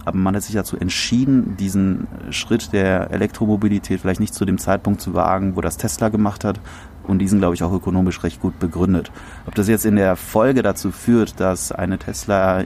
Aber 0.05 0.17
man 0.17 0.35
hat 0.35 0.43
sich 0.43 0.55
dazu 0.55 0.77
entschieden, 0.77 1.57
diesen 1.57 2.07
Schritt 2.31 2.73
der 2.73 3.11
Elektromobilität 3.11 4.01
vielleicht 4.01 4.19
nicht 4.19 4.33
zu 4.33 4.45
dem 4.45 4.57
Zeitpunkt 4.57 5.01
zu 5.01 5.13
wagen, 5.13 5.55
wo 5.55 5.61
das 5.61 5.77
Tesla 5.77 6.09
gemacht 6.09 6.43
hat. 6.43 6.59
Und 7.03 7.19
diesen, 7.19 7.39
glaube 7.39 7.55
ich, 7.55 7.63
auch 7.63 7.73
ökonomisch 7.73 8.23
recht 8.23 8.39
gut 8.39 8.59
begründet. 8.59 9.11
Ob 9.47 9.55
das 9.55 9.67
jetzt 9.67 9.85
in 9.85 9.95
der 9.95 10.15
Folge 10.15 10.61
dazu 10.61 10.91
führt, 10.91 11.39
dass 11.39 11.71
eine 11.71 11.97
Tesla 11.97 12.61
äh, 12.61 12.65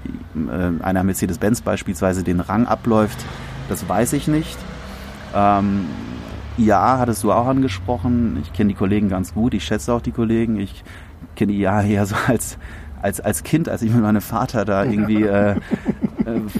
einer 0.81 1.03
Mercedes-Benz 1.03 1.61
beispielsweise 1.61 2.23
den 2.23 2.41
Rang 2.41 2.67
abläuft, 2.67 3.17
das 3.69 3.87
weiß 3.87 4.13
ich 4.13 4.27
nicht. 4.27 4.57
Ähm, 5.33 5.85
IA 6.57 6.99
hattest 6.99 7.23
du 7.23 7.31
auch 7.31 7.47
angesprochen. 7.47 8.37
Ich 8.41 8.53
kenne 8.53 8.69
die 8.69 8.75
Kollegen 8.75 9.09
ganz 9.09 9.33
gut. 9.33 9.53
Ich 9.53 9.63
schätze 9.63 9.93
auch 9.93 10.01
die 10.01 10.11
Kollegen. 10.11 10.59
Ich 10.59 10.83
kenne 11.35 11.53
IA 11.53 11.81
eher 11.83 12.05
so 12.05 12.15
als, 12.27 12.57
als, 13.01 13.19
als 13.19 13.43
Kind, 13.43 13.69
als 13.69 13.81
ich 13.81 13.91
mit 13.91 14.01
meinem 14.01 14.21
Vater 14.21 14.65
da 14.65 14.83
irgendwie 14.83 15.23
äh, 15.23 15.55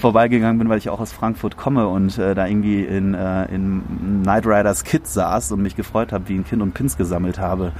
vorbeigegangen 0.00 0.58
bin, 0.58 0.68
weil 0.68 0.78
ich 0.78 0.88
auch 0.88 1.00
aus 1.00 1.12
Frankfurt 1.12 1.56
komme 1.56 1.88
und 1.88 2.18
äh, 2.18 2.34
da 2.34 2.46
irgendwie 2.46 2.82
in, 2.84 3.14
äh, 3.14 3.46
in 3.54 4.22
Night 4.22 4.46
Riders 4.46 4.84
Kit 4.84 5.06
saß 5.06 5.52
und 5.52 5.62
mich 5.62 5.76
gefreut 5.76 6.12
habe, 6.12 6.28
wie 6.28 6.34
ein 6.34 6.44
Kind 6.44 6.62
und 6.62 6.74
Pins 6.74 6.96
gesammelt 6.96 7.38
habe. 7.38 7.72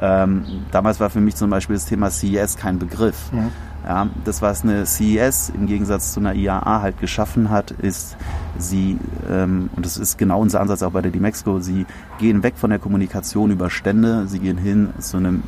Ähm, 0.00 0.44
damals 0.70 0.98
war 1.00 1.10
für 1.10 1.20
mich 1.20 1.36
zum 1.36 1.50
Beispiel 1.50 1.76
das 1.76 1.84
Thema 1.86 2.10
CES 2.10 2.56
kein 2.56 2.78
Begriff. 2.78 3.30
Mhm. 3.32 3.50
Ja, 3.84 4.08
das, 4.24 4.42
was 4.42 4.62
eine 4.62 4.84
CES 4.84 5.52
im 5.54 5.66
Gegensatz 5.66 6.12
zu 6.12 6.20
einer 6.20 6.34
IAA 6.34 6.82
halt 6.82 7.00
geschaffen 7.00 7.48
hat, 7.48 7.70
ist, 7.70 8.16
sie, 8.58 8.98
ähm, 9.30 9.70
und 9.74 9.86
das 9.86 9.96
ist 9.96 10.18
genau 10.18 10.40
unser 10.40 10.60
Ansatz 10.60 10.82
auch 10.82 10.90
bei 10.92 11.00
der 11.00 11.10
Dimexco, 11.10 11.60
sie 11.60 11.86
gehen 12.18 12.42
weg 12.42 12.54
von 12.56 12.70
der 12.70 12.78
Kommunikation 12.78 13.50
über 13.50 13.70
Stände, 13.70 14.26
sie 14.26 14.38
gehen 14.38 14.58
hin 14.58 14.90
zu 14.98 15.16
einem, 15.16 15.44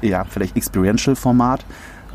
ja, 0.00 0.24
vielleicht 0.24 0.56
Experiential-Format. 0.56 1.66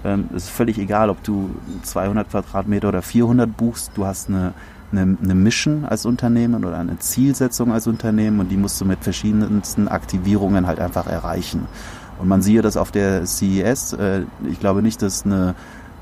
Ähm, 0.06 0.30
es 0.36 0.44
ist 0.44 0.50
völlig 0.52 0.78
egal, 0.78 1.10
ob 1.10 1.24
du 1.24 1.50
200 1.82 2.30
Quadratmeter 2.30 2.90
oder 2.90 3.02
400 3.02 3.58
buchst, 3.58 3.92
du 3.96 4.06
hast 4.06 4.30
eine, 4.30 4.54
eine, 4.92 5.18
eine 5.22 5.36
Mission 5.36 5.84
als 5.84 6.06
Unternehmen 6.06 6.64
oder 6.64 6.78
eine 6.78 7.00
Zielsetzung 7.00 7.74
als 7.74 7.88
Unternehmen 7.88 8.40
und 8.40 8.50
die 8.50 8.58
musst 8.58 8.80
du 8.80 8.86
mit 8.86 9.04
verschiedensten 9.04 9.88
Aktivierungen 9.88 10.68
halt 10.68 10.80
einfach 10.80 11.08
erreichen. 11.08 11.68
Und 12.20 12.28
man 12.28 12.44
sieht 12.44 12.64
das 12.64 12.78
auf 12.78 12.92
der 12.92 13.26
CES. 13.26 13.94
Äh, 13.94 14.22
ich 14.50 14.60
glaube 14.60 14.84
nicht, 14.84 15.02
dass 15.02 15.26
eine, 15.26 15.56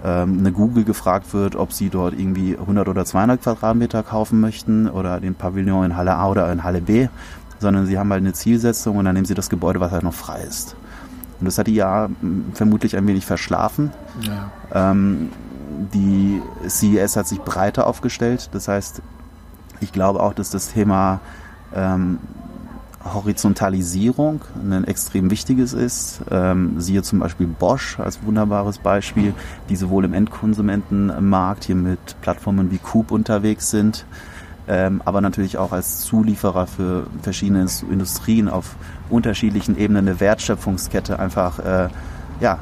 ähm, 0.04 0.40
eine 0.40 0.52
Google 0.52 0.84
gefragt 0.84 1.34
wird, 1.34 1.56
ob 1.56 1.72
sie 1.72 1.90
dort 1.90 2.14
irgendwie 2.14 2.58
100 2.58 2.90
oder 2.90 3.06
200 3.06 3.42
Quadratmeter 3.42 4.04
kaufen 4.04 4.42
möchten 4.42 4.90
oder 4.90 5.22
den 5.22 5.34
Pavillon 5.34 5.86
in 5.86 5.96
Halle 5.96 6.16
A 6.16 6.28
oder 6.28 6.52
in 6.52 6.66
Halle 6.66 6.82
B, 6.82 7.08
sondern 7.60 7.86
sie 7.86 7.98
haben 7.98 8.12
halt 8.12 8.22
eine 8.22 8.34
Zielsetzung 8.34 8.98
und 8.98 9.06
dann 9.06 9.16
nehmen 9.16 9.26
sie 9.26 9.34
das 9.34 9.50
Gebäude, 9.50 9.80
was 9.80 9.94
halt 9.94 10.04
noch 10.04 10.14
frei 10.14 10.42
ist. 10.42 10.76
Und 11.40 11.46
das 11.46 11.58
hat 11.58 11.68
die 11.68 11.76
ja 11.76 12.10
vermutlich 12.54 12.96
ein 12.96 13.08
wenig 13.08 13.26
verschlafen. 13.26 13.92
Ja. 14.22 14.52
Ähm, 14.92 15.30
die 15.94 16.42
CES 16.68 17.16
hat 17.16 17.28
sich 17.28 17.42
breiter 17.42 17.88
aufgestellt. 17.88 18.50
Das 18.54 18.68
heißt, 18.68 19.02
ich 19.80 19.92
glaube 19.92 20.22
auch, 20.22 20.34
dass 20.34 20.50
das 20.50 20.72
Thema 20.72 21.20
ähm, 21.76 22.20
Horizontalisierung 23.04 24.42
ein 24.56 24.86
extrem 24.86 25.30
wichtiges 25.30 25.74
ist. 25.74 26.22
Ähm, 26.32 26.80
siehe 26.80 27.04
zum 27.04 27.20
Beispiel 27.20 27.48
Bosch 27.48 28.00
als 28.00 28.24
wunderbares 28.24 28.78
Beispiel, 28.78 29.34
die 29.70 29.76
sowohl 29.76 30.06
im 30.06 30.14
Endkonsumentenmarkt 30.14 31.66
hier 31.66 31.76
mit 31.76 32.00
Plattformen 32.22 32.72
wie 32.72 32.78
Coop 32.78 33.12
unterwegs 33.12 33.70
sind, 33.70 34.06
ähm, 34.68 35.02
aber 35.06 35.22
natürlich 35.22 35.58
auch 35.58 35.72
als 35.72 36.02
Zulieferer 36.02 36.68
für 36.68 37.08
verschiedene 37.22 37.68
Industrien 37.90 38.48
auf 38.50 38.76
unterschiedlichen 39.10 39.78
Ebenen 39.78 40.06
der 40.06 40.20
Wertschöpfungskette 40.20 41.20
einfach 41.20 41.60
äh, 41.60 41.90
ja, 42.40 42.60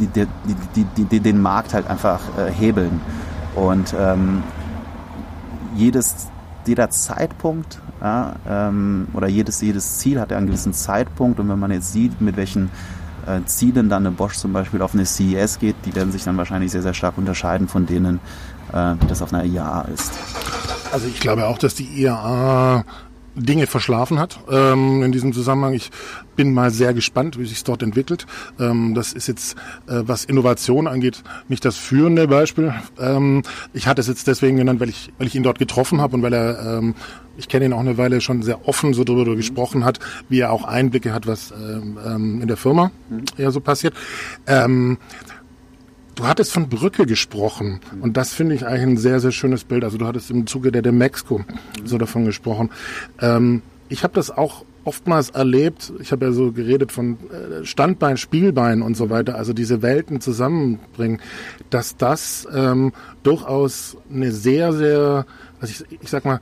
die, 0.00 0.26
die, 0.76 1.04
die, 1.04 1.20
den 1.20 1.40
Markt 1.42 1.74
halt 1.74 1.86
einfach 1.88 2.20
äh, 2.38 2.50
hebeln. 2.50 3.00
Und 3.54 3.94
ähm, 3.98 4.42
jedes, 5.74 6.28
jeder 6.66 6.90
Zeitpunkt 6.90 7.80
ja, 8.00 8.36
ähm, 8.48 9.08
oder 9.14 9.28
jedes, 9.28 9.60
jedes 9.60 9.98
Ziel 9.98 10.20
hat 10.20 10.30
ja 10.30 10.36
einen 10.36 10.46
gewissen 10.46 10.72
Zeitpunkt 10.72 11.40
und 11.40 11.48
wenn 11.48 11.58
man 11.58 11.72
jetzt 11.72 11.92
sieht, 11.92 12.20
mit 12.20 12.36
welchen 12.36 12.70
äh, 13.26 13.40
Zielen 13.46 13.88
dann 13.88 14.06
eine 14.06 14.14
Bosch 14.14 14.36
zum 14.36 14.52
Beispiel 14.52 14.82
auf 14.82 14.94
eine 14.94 15.04
CES 15.04 15.58
geht, 15.58 15.76
die 15.84 15.94
werden 15.94 16.12
sich 16.12 16.24
dann 16.24 16.36
wahrscheinlich 16.36 16.70
sehr, 16.70 16.82
sehr 16.82 16.94
stark 16.94 17.18
unterscheiden 17.18 17.68
von 17.68 17.86
denen, 17.86 18.20
äh, 18.72 18.94
wie 19.00 19.06
das 19.06 19.22
auf 19.22 19.32
einer 19.32 19.44
IAA 19.44 19.82
ist. 19.92 20.12
Also 20.92 21.06
ich 21.06 21.20
glaube 21.20 21.46
auch, 21.46 21.58
dass 21.58 21.74
die 21.74 21.84
IAA 21.84 22.84
Dinge 23.34 23.66
verschlafen 23.66 24.18
hat 24.18 24.40
ähm, 24.50 25.02
in 25.02 25.12
diesem 25.12 25.32
Zusammenhang. 25.32 25.74
Ich 25.74 25.90
bin 26.34 26.52
mal 26.52 26.70
sehr 26.70 26.94
gespannt, 26.94 27.38
wie 27.38 27.46
sich 27.46 27.62
dort 27.62 27.82
entwickelt. 27.82 28.26
Ähm, 28.58 28.94
das 28.94 29.12
ist 29.12 29.28
jetzt, 29.28 29.54
äh, 29.86 30.02
was 30.06 30.24
Innovation 30.24 30.86
angeht, 30.86 31.22
nicht 31.48 31.64
das 31.64 31.76
führende 31.76 32.26
Beispiel. 32.26 32.74
Ähm, 32.98 33.42
ich 33.72 33.86
hatte 33.86 34.00
es 34.00 34.08
jetzt 34.08 34.26
deswegen 34.26 34.56
genannt, 34.56 34.80
weil 34.80 34.88
ich, 34.88 35.12
weil 35.18 35.26
ich 35.26 35.34
ihn 35.34 35.42
dort 35.42 35.58
getroffen 35.58 36.00
habe 36.00 36.16
und 36.16 36.22
weil 36.22 36.32
er, 36.32 36.78
ähm, 36.78 36.94
ich 37.36 37.48
kenne 37.48 37.66
ihn 37.66 37.72
auch 37.72 37.80
eine 37.80 37.98
Weile 37.98 38.20
schon 38.20 38.42
sehr 38.42 38.66
offen 38.66 38.94
so 38.94 39.04
darüber 39.04 39.36
gesprochen 39.36 39.84
hat, 39.84 40.00
wie 40.28 40.40
er 40.40 40.52
auch 40.52 40.64
Einblicke 40.64 41.12
hat, 41.12 41.26
was 41.26 41.52
ähm, 41.52 41.98
ähm, 42.04 42.42
in 42.42 42.48
der 42.48 42.56
Firma 42.56 42.90
mhm. 43.08 43.24
eher 43.36 43.52
so 43.52 43.60
passiert. 43.60 43.94
Ähm, 44.46 44.98
Du 46.18 46.26
hattest 46.26 46.52
von 46.52 46.68
Brücke 46.68 47.06
gesprochen 47.06 47.78
und 48.00 48.16
das 48.16 48.34
finde 48.34 48.56
ich 48.56 48.66
eigentlich 48.66 48.82
ein 48.82 48.96
sehr, 48.96 49.20
sehr 49.20 49.30
schönes 49.30 49.62
Bild. 49.62 49.84
Also 49.84 49.98
du 49.98 50.06
hattest 50.08 50.32
im 50.32 50.48
Zuge 50.48 50.72
der 50.72 50.82
Demexco 50.82 51.44
so 51.84 51.96
davon 51.96 52.24
gesprochen. 52.24 52.70
Ähm, 53.20 53.62
ich 53.88 54.02
habe 54.02 54.14
das 54.14 54.32
auch 54.32 54.64
oftmals 54.82 55.30
erlebt, 55.30 55.92
ich 56.00 56.10
habe 56.10 56.26
ja 56.26 56.32
so 56.32 56.50
geredet 56.50 56.90
von 56.90 57.18
äh, 57.30 57.64
Standbein, 57.64 58.16
Spielbein 58.16 58.82
und 58.82 58.96
so 58.96 59.10
weiter, 59.10 59.36
also 59.36 59.52
diese 59.52 59.80
Welten 59.80 60.20
zusammenbringen, 60.20 61.20
dass 61.70 61.96
das 61.96 62.48
ähm, 62.52 62.92
durchaus 63.22 63.96
eine 64.12 64.32
sehr, 64.32 64.72
sehr, 64.72 65.24
also 65.60 65.84
ich, 65.88 66.02
ich 66.02 66.10
sag 66.10 66.24
mal, 66.24 66.40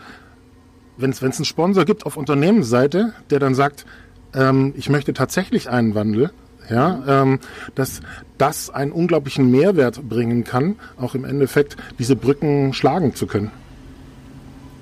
wenn 0.96 1.10
es 1.10 1.22
einen 1.22 1.44
Sponsor 1.44 1.84
gibt 1.84 2.06
auf 2.06 2.16
Unternehmensseite, 2.16 3.12
der 3.28 3.40
dann 3.40 3.54
sagt, 3.54 3.84
ähm, 4.32 4.72
ich 4.74 4.88
möchte 4.88 5.12
tatsächlich 5.12 5.68
einen 5.68 5.94
Wandel, 5.94 6.30
ja, 6.70 7.22
ähm, 7.22 7.40
dass 7.74 8.00
das 8.38 8.70
einen 8.70 8.92
unglaublichen 8.92 9.50
Mehrwert 9.50 10.08
bringen 10.08 10.44
kann, 10.44 10.76
auch 10.98 11.14
im 11.14 11.24
Endeffekt 11.24 11.76
diese 11.98 12.16
Brücken 12.16 12.72
schlagen 12.72 13.14
zu 13.14 13.26
können. 13.26 13.50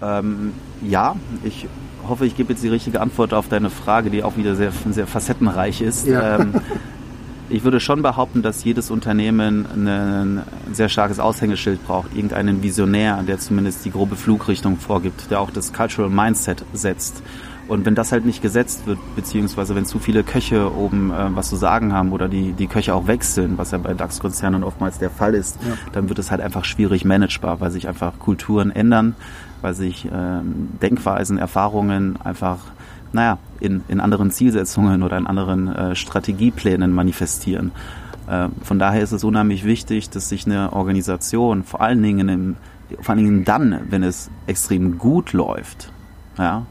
Ähm, 0.03 0.53
ja, 0.87 1.17
ich 1.45 1.67
hoffe, 2.09 2.27
ich 2.27 2.37
gebe 2.37 2.53
jetzt 2.53 2.63
die 2.63 2.69
richtige 2.69 3.01
Antwort 3.01 3.33
auf 3.33 3.49
deine 3.49 3.71
Frage, 3.71 4.11
die 4.11 4.23
auch 4.23 4.37
wieder 4.37 4.57
sehr, 4.57 4.73
sehr 4.91 5.07
facettenreich 5.07 5.81
ist. 5.81 6.07
Ja. 6.07 6.41
Ähm, 6.41 6.55
ich 7.49 7.65
würde 7.65 7.81
schon 7.81 8.03
behaupten, 8.03 8.43
dass 8.43 8.65
jedes 8.65 8.91
Unternehmen 8.91 9.67
ein 9.67 10.43
sehr 10.73 10.89
starkes 10.89 11.19
Aushängeschild 11.21 11.85
braucht, 11.87 12.15
irgendeinen 12.15 12.63
Visionär, 12.63 13.23
der 13.23 13.39
zumindest 13.39 13.85
die 13.85 13.91
grobe 13.91 14.17
Flugrichtung 14.17 14.77
vorgibt, 14.79 15.31
der 15.31 15.41
auch 15.41 15.51
das 15.51 15.73
Cultural 15.73 16.11
Mindset 16.11 16.65
setzt. 16.73 17.23
Und 17.67 17.87
wenn 17.87 17.95
das 17.95 18.13
halt 18.13 18.27
nicht 18.27 18.43
gesetzt 18.43 18.87
wird, 18.87 18.99
beziehungsweise 19.17 19.75
wenn 19.75 19.87
zu 19.87 19.99
viele 19.99 20.23
Köche 20.23 20.75
oben 20.75 21.11
äh, 21.11 21.35
was 21.35 21.49
zu 21.49 21.57
sagen 21.57 21.93
haben 21.93 22.13
oder 22.13 22.29
die, 22.29 22.53
die 22.53 22.67
Köche 22.67 22.95
auch 22.95 23.07
wechseln, 23.07 23.57
was 23.57 23.71
ja 23.71 23.79
bei 23.79 23.95
DAX-Konzernen 23.95 24.63
oftmals 24.63 24.99
der 24.99 25.11
Fall 25.11 25.35
ist, 25.35 25.59
ja. 25.63 25.75
dann 25.93 26.09
wird 26.09 26.19
es 26.19 26.31
halt 26.31 26.43
einfach 26.43 26.65
schwierig 26.65 27.05
managebar, 27.05 27.61
weil 27.61 27.71
sich 27.71 27.89
einfach 27.89 28.19
Kulturen 28.19 28.71
ändern, 28.71 29.17
weil 29.63 29.75
sich 29.75 30.07
ähm, 30.13 30.69
Denkweisen, 30.83 31.39
Erfahrungen 31.39 32.19
einfach 32.23 32.59
naja, 33.15 33.39
in, 33.61 33.83
in 33.89 34.01
anderen 34.01 34.31
Zielsetzungen 34.31 35.03
oder 35.03 35.17
in 35.17 35.27
anderen 35.27 35.69
äh, 35.69 35.95
Strategieplänen 35.95 36.93
manifestieren. 36.93 37.71
Äh, 38.29 38.49
von 38.63 38.79
daher 38.79 39.03
ist 39.03 39.13
es 39.13 39.25
unheimlich 39.25 39.65
wichtig, 39.65 40.11
dass 40.11 40.29
sich 40.29 40.47
eine 40.47 40.73
Organisation 40.73 41.63
vor 41.63 41.81
allen 41.81 42.03
Dingen 42.03 42.29
im, 42.29 42.57
vor 43.01 43.15
allen 43.15 43.25
Dingen 43.25 43.45
dann, 43.45 43.81
wenn 43.89 44.03
es 44.03 44.31
extrem 44.47 44.99
gut 44.99 45.33
läuft, 45.33 45.93
ja, 46.37 46.67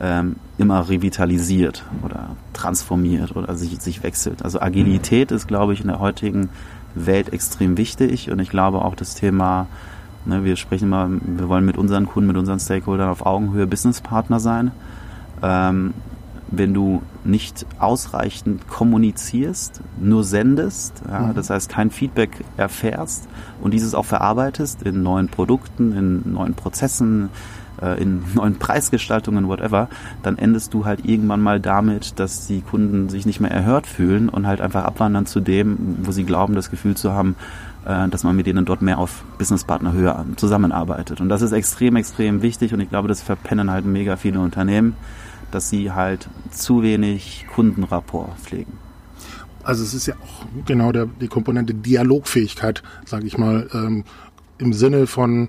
ähm, 0.00 0.36
immer 0.58 0.88
revitalisiert 0.88 1.84
oder 2.04 2.36
transformiert 2.52 3.36
oder 3.36 3.54
sich, 3.54 3.80
sich 3.80 4.02
wechselt. 4.02 4.44
Also 4.44 4.60
Agilität 4.60 5.30
ist, 5.30 5.48
glaube 5.48 5.72
ich, 5.72 5.80
in 5.80 5.88
der 5.88 6.00
heutigen 6.00 6.48
Welt 6.94 7.32
extrem 7.32 7.76
wichtig 7.76 8.30
und 8.30 8.38
ich 8.38 8.50
glaube 8.50 8.82
auch 8.84 8.94
das 8.94 9.14
Thema 9.14 9.66
Ne, 10.24 10.44
wir 10.44 10.56
sprechen 10.56 10.88
mal, 10.88 11.08
wir 11.20 11.48
wollen 11.48 11.64
mit 11.64 11.76
unseren 11.76 12.06
Kunden, 12.06 12.28
mit 12.28 12.36
unseren 12.36 12.60
Stakeholdern 12.60 13.08
auf 13.08 13.26
Augenhöhe 13.26 13.66
Businesspartner 13.66 14.38
sein. 14.38 14.70
Ähm, 15.42 15.94
wenn 16.48 16.74
du 16.74 17.02
nicht 17.24 17.66
ausreichend 17.78 18.68
kommunizierst, 18.68 19.80
nur 19.98 20.22
sendest, 20.22 21.02
ja, 21.08 21.20
mhm. 21.20 21.34
das 21.34 21.50
heißt 21.50 21.68
kein 21.68 21.90
Feedback 21.90 22.44
erfährst 22.56 23.26
und 23.62 23.72
dieses 23.72 23.94
auch 23.94 24.04
verarbeitest 24.04 24.82
in 24.82 25.02
neuen 25.02 25.28
Produkten, 25.28 25.92
in 25.92 26.32
neuen 26.32 26.54
Prozessen, 26.54 27.30
äh, 27.82 28.00
in 28.00 28.22
neuen 28.34 28.58
Preisgestaltungen, 28.58 29.48
whatever, 29.48 29.88
dann 30.22 30.38
endest 30.38 30.72
du 30.74 30.84
halt 30.84 31.04
irgendwann 31.04 31.40
mal 31.40 31.60
damit, 31.60 32.18
dass 32.18 32.46
die 32.46 32.60
Kunden 32.60 33.08
sich 33.08 33.26
nicht 33.26 33.40
mehr 33.40 33.50
erhört 33.50 33.86
fühlen 33.86 34.28
und 34.28 34.46
halt 34.46 34.60
einfach 34.60 34.84
abwandern 34.84 35.26
zu 35.26 35.40
dem, 35.40 35.98
wo 36.02 36.12
sie 36.12 36.24
glauben, 36.24 36.54
das 36.54 36.70
Gefühl 36.70 36.96
zu 36.96 37.12
haben, 37.12 37.36
äh, 37.84 38.08
dass 38.08 38.24
man 38.24 38.36
mit 38.36 38.46
denen 38.46 38.64
dort 38.64 38.82
mehr 38.82 38.98
auf 38.98 39.24
Businesspartnerhöhe 39.38 40.24
zusammenarbeitet. 40.36 41.20
Und 41.20 41.28
das 41.28 41.42
ist 41.42 41.52
extrem, 41.52 41.96
extrem 41.96 42.42
wichtig 42.42 42.72
und 42.72 42.80
ich 42.80 42.88
glaube, 42.88 43.08
das 43.08 43.22
verpennen 43.22 43.70
halt 43.70 43.84
mega 43.84 44.16
viele 44.16 44.40
Unternehmen, 44.40 44.96
dass 45.50 45.68
sie 45.68 45.92
halt 45.92 46.28
zu 46.50 46.82
wenig 46.82 47.46
Kundenrapport 47.52 48.38
pflegen. 48.38 48.78
Also 49.64 49.84
es 49.84 49.94
ist 49.94 50.06
ja 50.06 50.14
auch 50.14 50.46
genau 50.66 50.90
der, 50.92 51.06
die 51.06 51.28
Komponente 51.28 51.74
Dialogfähigkeit, 51.74 52.82
sage 53.04 53.26
ich 53.26 53.38
mal, 53.38 53.68
ähm, 53.72 54.04
im 54.58 54.72
Sinne 54.72 55.06
von 55.06 55.48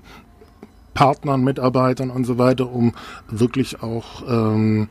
Partnern, 0.94 1.44
Mitarbeitern 1.44 2.10
und 2.10 2.24
so 2.24 2.38
weiter, 2.38 2.70
um 2.70 2.92
wirklich 3.28 3.82
auch 3.82 4.22
ähm, 4.28 4.88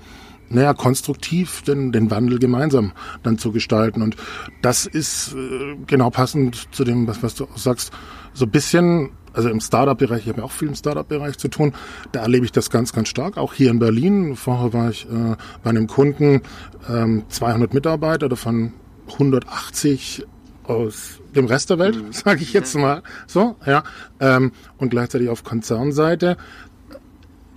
naja, 0.50 0.74
konstruktiv 0.74 1.64
den, 1.64 1.92
den 1.92 2.12
Wandel 2.12 2.40
gemeinsam 2.40 2.92
dann 3.24 3.38
zu 3.38 3.52
gestalten. 3.52 4.02
Und 4.02 4.16
das 4.62 4.86
ist 4.86 5.34
äh, 5.34 5.76
genau 5.88 6.10
passend 6.10 6.68
zu 6.72 6.84
dem, 6.84 7.08
was, 7.08 7.24
was 7.24 7.36
du 7.36 7.46
auch 7.46 7.58
sagst, 7.58 7.92
so 8.34 8.48
bisschen, 8.48 9.12
also 9.34 9.50
im 9.50 9.60
Startup-Bereich, 9.60 10.24
ich 10.24 10.30
habe 10.30 10.40
ja 10.40 10.46
auch 10.46 10.52
viel 10.52 10.68
im 10.68 10.76
Startup-Bereich 10.76 11.38
zu 11.38 11.48
tun, 11.48 11.74
da 12.12 12.22
erlebe 12.22 12.46
ich 12.46 12.52
das 12.52 12.70
ganz, 12.70 12.94
ganz 12.94 13.10
stark. 13.10 13.38
Auch 13.38 13.54
hier 13.54 13.72
in 13.72 13.80
Berlin, 13.80 14.36
vorher 14.36 14.74
war 14.74 14.90
ich 14.90 15.06
äh, 15.06 15.36
bei 15.64 15.70
einem 15.70 15.88
Kunden, 15.88 16.42
ähm, 16.90 17.24
200 17.30 17.74
Mitarbeiter, 17.74 18.30
davon 18.30 18.74
180 19.14 20.26
aus 20.64 21.20
dem 21.36 21.46
Rest 21.46 21.70
der 21.70 21.80
Welt, 21.80 21.96
mhm. 21.96 22.12
sage 22.12 22.42
ich 22.42 22.54
jetzt 22.54 22.76
mal 22.76 23.04
so, 23.28 23.56
ja, 23.66 23.84
ähm, 24.20 24.52
und 24.78 24.90
gleichzeitig 24.90 25.30
auf 25.30 25.44
Konzernseite 25.44 26.38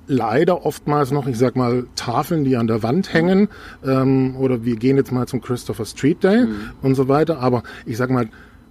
leider 0.09 0.65
oftmals 0.65 1.11
noch, 1.11 1.27
ich 1.27 1.37
sag 1.37 1.57
mal, 1.57 1.87
Tafeln, 1.97 2.45
die 2.45 2.57
an 2.57 2.67
der 2.67 2.83
Wand 2.83 3.13
hängen, 3.13 3.49
ähm, 3.85 4.37
oder 4.37 4.65
wir 4.65 4.77
gehen 4.77 4.97
jetzt 4.97 5.13
mal 5.13 5.27
zum 5.27 5.41
Christopher 5.41 5.85
Street 5.85 6.23
Day 6.23 6.47
mhm. 6.47 6.71
und 6.83 6.95
so 6.95 7.09
weiter, 7.09 7.41
aber 7.41 7.63
ich 7.85 7.97
sag 7.97 8.11
mal, 8.11 8.29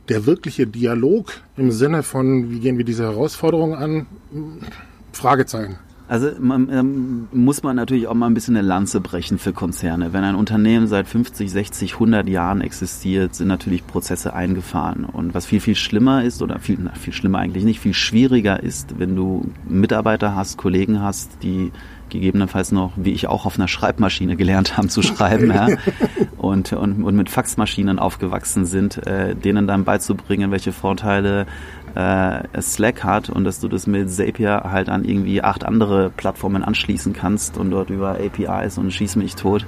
der 0.09 0.25
wirkliche 0.25 0.67
Dialog 0.67 1.31
im 1.57 1.71
Sinne 1.71 2.03
von, 2.03 2.51
wie 2.51 2.59
gehen 2.59 2.77
wir 2.77 2.85
diese 2.85 3.03
Herausforderung 3.03 3.75
an, 3.75 4.05
Fragezeichen. 5.11 5.77
Also 6.07 6.29
man, 6.39 6.69
ähm, 6.69 7.27
muss 7.31 7.63
man 7.63 7.75
natürlich 7.75 8.07
auch 8.07 8.13
mal 8.13 8.27
ein 8.27 8.35
bisschen 8.35 8.55
eine 8.55 8.67
Lanze 8.67 9.01
brechen 9.01 9.39
für 9.39 9.53
Konzerne. 9.53 10.13
Wenn 10.13 10.23
ein 10.23 10.35
Unternehmen 10.35 10.85
seit 10.85 11.07
50, 11.07 11.51
60, 11.51 11.93
100 11.93 12.29
Jahren 12.29 12.61
existiert, 12.61 13.33
sind 13.33 13.47
natürlich 13.47 13.87
Prozesse 13.87 14.33
eingefahren. 14.33 15.05
Und 15.05 15.33
was 15.33 15.47
viel, 15.47 15.59
viel 15.59 15.75
schlimmer 15.75 16.23
ist, 16.23 16.43
oder 16.43 16.59
viel, 16.59 16.77
na, 16.79 16.93
viel 16.93 17.13
schlimmer 17.13 17.39
eigentlich 17.39 17.63
nicht, 17.63 17.79
viel 17.79 17.95
schwieriger 17.95 18.61
ist, 18.61 18.99
wenn 18.99 19.15
du 19.15 19.49
Mitarbeiter 19.67 20.35
hast, 20.35 20.57
Kollegen 20.57 21.01
hast, 21.01 21.41
die 21.41 21.71
gegebenenfalls 22.09 22.71
noch, 22.71 22.93
wie 22.95 23.11
ich 23.11 23.27
auch 23.27 23.47
auf 23.47 23.57
einer 23.57 23.67
Schreibmaschine 23.67 24.35
gelernt 24.35 24.77
haben 24.77 24.89
zu 24.89 25.01
schreiben, 25.01 25.47
ja, 25.47 25.69
und, 26.37 26.71
und, 26.73 27.03
und 27.03 27.15
mit 27.15 27.29
Faxmaschinen 27.31 27.97
aufgewachsen 27.97 28.65
sind, 28.65 29.05
äh, 29.07 29.35
denen 29.35 29.65
dann 29.65 29.85
beizubringen, 29.85 30.51
welche 30.51 30.71
Vorteile 30.71 31.47
äh, 31.95 32.61
Slack 32.61 33.03
hat 33.03 33.29
und 33.29 33.43
dass 33.43 33.59
du 33.59 33.67
das 33.67 33.87
mit 33.87 34.09
Zapier 34.11 34.63
halt 34.65 34.89
an 34.89 35.05
irgendwie 35.05 35.41
acht 35.41 35.63
andere 35.63 36.09
Plattformen 36.09 36.63
anschließen 36.63 37.13
kannst 37.13 37.57
und 37.57 37.71
dort 37.71 37.89
über 37.89 38.17
APIs 38.19 38.77
und 38.77 38.91
schieß 38.91 39.15
mich 39.15 39.35
tot 39.35 39.65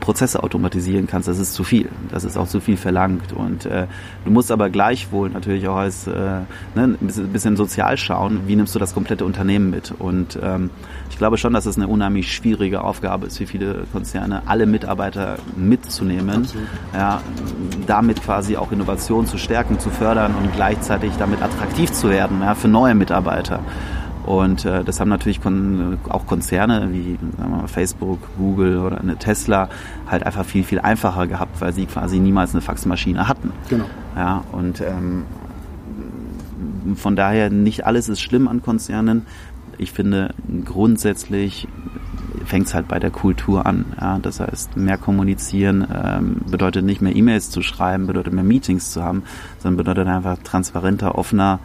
Prozesse 0.00 0.42
automatisieren 0.42 1.06
kannst, 1.06 1.28
das 1.28 1.38
ist 1.38 1.54
zu 1.54 1.64
viel. 1.64 1.88
Das 2.10 2.24
ist 2.24 2.36
auch 2.36 2.46
zu 2.46 2.60
viel 2.60 2.76
verlangt. 2.76 3.32
Und 3.32 3.66
äh, 3.66 3.86
du 4.24 4.30
musst 4.30 4.52
aber 4.52 4.70
gleichwohl 4.70 5.30
natürlich 5.30 5.66
auch 5.68 5.76
als 5.76 6.06
äh, 6.06 6.12
ne, 6.12 6.46
ein 6.76 6.98
bisschen, 7.32 7.56
sozial 7.56 7.96
schauen, 7.96 8.42
wie 8.46 8.56
nimmst 8.56 8.74
du 8.74 8.78
das 8.78 8.94
komplette 8.94 9.24
Unternehmen 9.24 9.70
mit. 9.70 9.92
Und 9.98 10.38
ähm, 10.42 10.70
ich 11.10 11.18
glaube 11.18 11.38
schon, 11.38 11.52
dass 11.52 11.66
es 11.66 11.76
eine 11.76 11.88
unheimlich 11.88 12.32
schwierige 12.32 12.82
Aufgabe 12.82 13.26
ist 13.26 13.38
für 13.38 13.46
viele 13.46 13.84
Konzerne, 13.92 14.42
alle 14.46 14.66
Mitarbeiter 14.66 15.36
mitzunehmen, 15.56 16.42
Absolut. 16.42 16.66
ja, 16.92 17.20
damit 17.86 18.22
quasi 18.22 18.56
auch 18.56 18.72
Innovation 18.72 19.26
zu 19.26 19.38
stärken, 19.38 19.78
zu 19.78 19.90
fördern 19.90 20.34
und 20.34 20.52
gleichzeitig 20.54 21.12
damit 21.18 21.42
attraktiv 21.54 21.92
zu 21.92 22.10
werden 22.10 22.40
ja, 22.40 22.54
für 22.54 22.68
neue 22.68 22.94
Mitarbeiter. 22.94 23.60
Und 24.26 24.64
äh, 24.64 24.82
das 24.84 25.00
haben 25.00 25.10
natürlich 25.10 25.42
kon 25.42 25.98
auch 26.08 26.26
Konzerne 26.26 26.88
wie 26.92 27.18
mal, 27.38 27.68
Facebook, 27.68 28.18
Google 28.38 28.78
oder 28.78 28.98
eine 28.98 29.16
Tesla 29.16 29.68
halt 30.10 30.24
einfach 30.24 30.46
viel, 30.46 30.64
viel 30.64 30.80
einfacher 30.80 31.26
gehabt, 31.26 31.60
weil 31.60 31.74
sie 31.74 31.84
quasi 31.84 32.18
niemals 32.18 32.52
eine 32.52 32.62
Faxmaschine 32.62 33.28
hatten. 33.28 33.52
Genau. 33.68 33.84
Ja, 34.16 34.42
und 34.52 34.80
ähm, 34.80 35.24
von 36.96 37.16
daher 37.16 37.50
nicht 37.50 37.84
alles 37.84 38.08
ist 38.08 38.20
schlimm 38.20 38.48
an 38.48 38.62
Konzernen. 38.62 39.26
Ich 39.76 39.92
finde 39.92 40.34
grundsätzlich 40.64 41.68
fängt 42.44 42.66
es 42.66 42.74
halt 42.74 42.88
bei 42.88 42.98
der 42.98 43.10
Kultur 43.10 43.66
an. 43.66 43.86
Ja? 44.00 44.18
Das 44.20 44.40
heißt, 44.40 44.76
mehr 44.76 44.98
kommunizieren 44.98 45.86
ähm, 45.92 46.40
bedeutet 46.50 46.84
nicht 46.84 47.00
mehr 47.00 47.14
E-Mails 47.14 47.50
zu 47.50 47.62
schreiben, 47.62 48.06
bedeutet 48.06 48.32
mehr 48.32 48.44
Meetings 48.44 48.90
zu 48.90 49.02
haben, 49.02 49.22
sondern 49.58 49.78
bedeutet 49.78 50.08
einfach 50.08 50.38
transparenter, 50.42 51.16
offener 51.16 51.60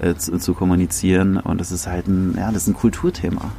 äh, 0.00 0.14
zu, 0.14 0.38
zu, 0.38 0.54
kommunizieren. 0.54 1.36
Und 1.36 1.60
das 1.60 1.72
ist 1.72 1.86
halt 1.86 2.08
ein, 2.08 2.34
ja, 2.36 2.50
das 2.50 2.62
ist 2.62 2.68
ein 2.68 2.74
Kulturthema. 2.74 3.52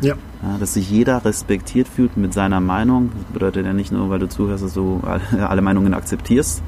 Ja. 0.00 0.14
ja. 0.42 0.58
Dass 0.58 0.74
sich 0.74 0.90
jeder 0.90 1.24
respektiert 1.24 1.88
fühlt 1.88 2.16
mit 2.16 2.32
seiner 2.32 2.60
Meinung. 2.60 3.10
Das 3.14 3.32
bedeutet 3.32 3.66
ja 3.66 3.72
nicht 3.72 3.92
nur, 3.92 4.10
weil 4.10 4.18
du 4.18 4.28
zuhörst, 4.28 4.64
dass 4.64 4.74
du 4.74 5.00
alle 5.40 5.62
Meinungen 5.62 5.94
akzeptierst, 5.94 6.62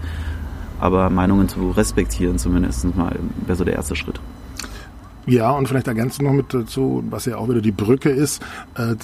aber 0.81 1.11
Meinungen 1.11 1.49
zu 1.49 1.71
respektieren 1.71 2.39
zumindest 2.39 2.85
mal 2.97 3.19
wäre 3.47 3.57
so 3.57 3.65
der 3.65 3.75
erste 3.75 3.97
Schritt. 3.97 4.21
Ja, 5.27 5.53
und 5.53 5.69
vielleicht 5.69 5.87
ergänzt 5.87 6.21
noch 6.21 6.33
mit 6.33 6.53
dazu, 6.53 7.05
was 7.09 7.27
ja 7.27 7.37
auch 7.37 7.49
wieder 7.49 7.61
die 7.61 7.71
Brücke 7.71 8.11
ist, 8.11 8.43
äh, 8.75 8.97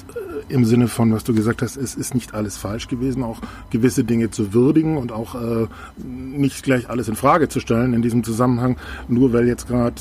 im 0.49 0.65
Sinne 0.65 0.89
von, 0.89 1.13
was 1.13 1.25
du 1.25 1.35
gesagt 1.35 1.63
hast, 1.63 1.77
es 1.77 1.95
ist 1.95 2.15
nicht 2.15 2.35
alles 2.35 2.57
falsch 2.57 2.89
gewesen, 2.89 3.23
auch 3.23 3.41
gewisse 3.71 4.05
Dinge 4.05 4.31
zu 4.31 4.53
würdigen 4.55 4.97
und 4.97 5.13
auch 5.13 5.35
äh, 5.35 5.67
nicht 5.97 6.63
gleich 6.63 6.89
alles 6.91 7.09
in 7.09 7.17
Frage 7.17 7.49
zu 7.49 7.61
stellen 7.61 7.93
in 7.95 8.03
diesem 8.03 8.25
Zusammenhang, 8.25 8.77
nur 9.09 9.33
weil 9.33 9.47
jetzt 9.47 9.69
gerade 9.69 9.95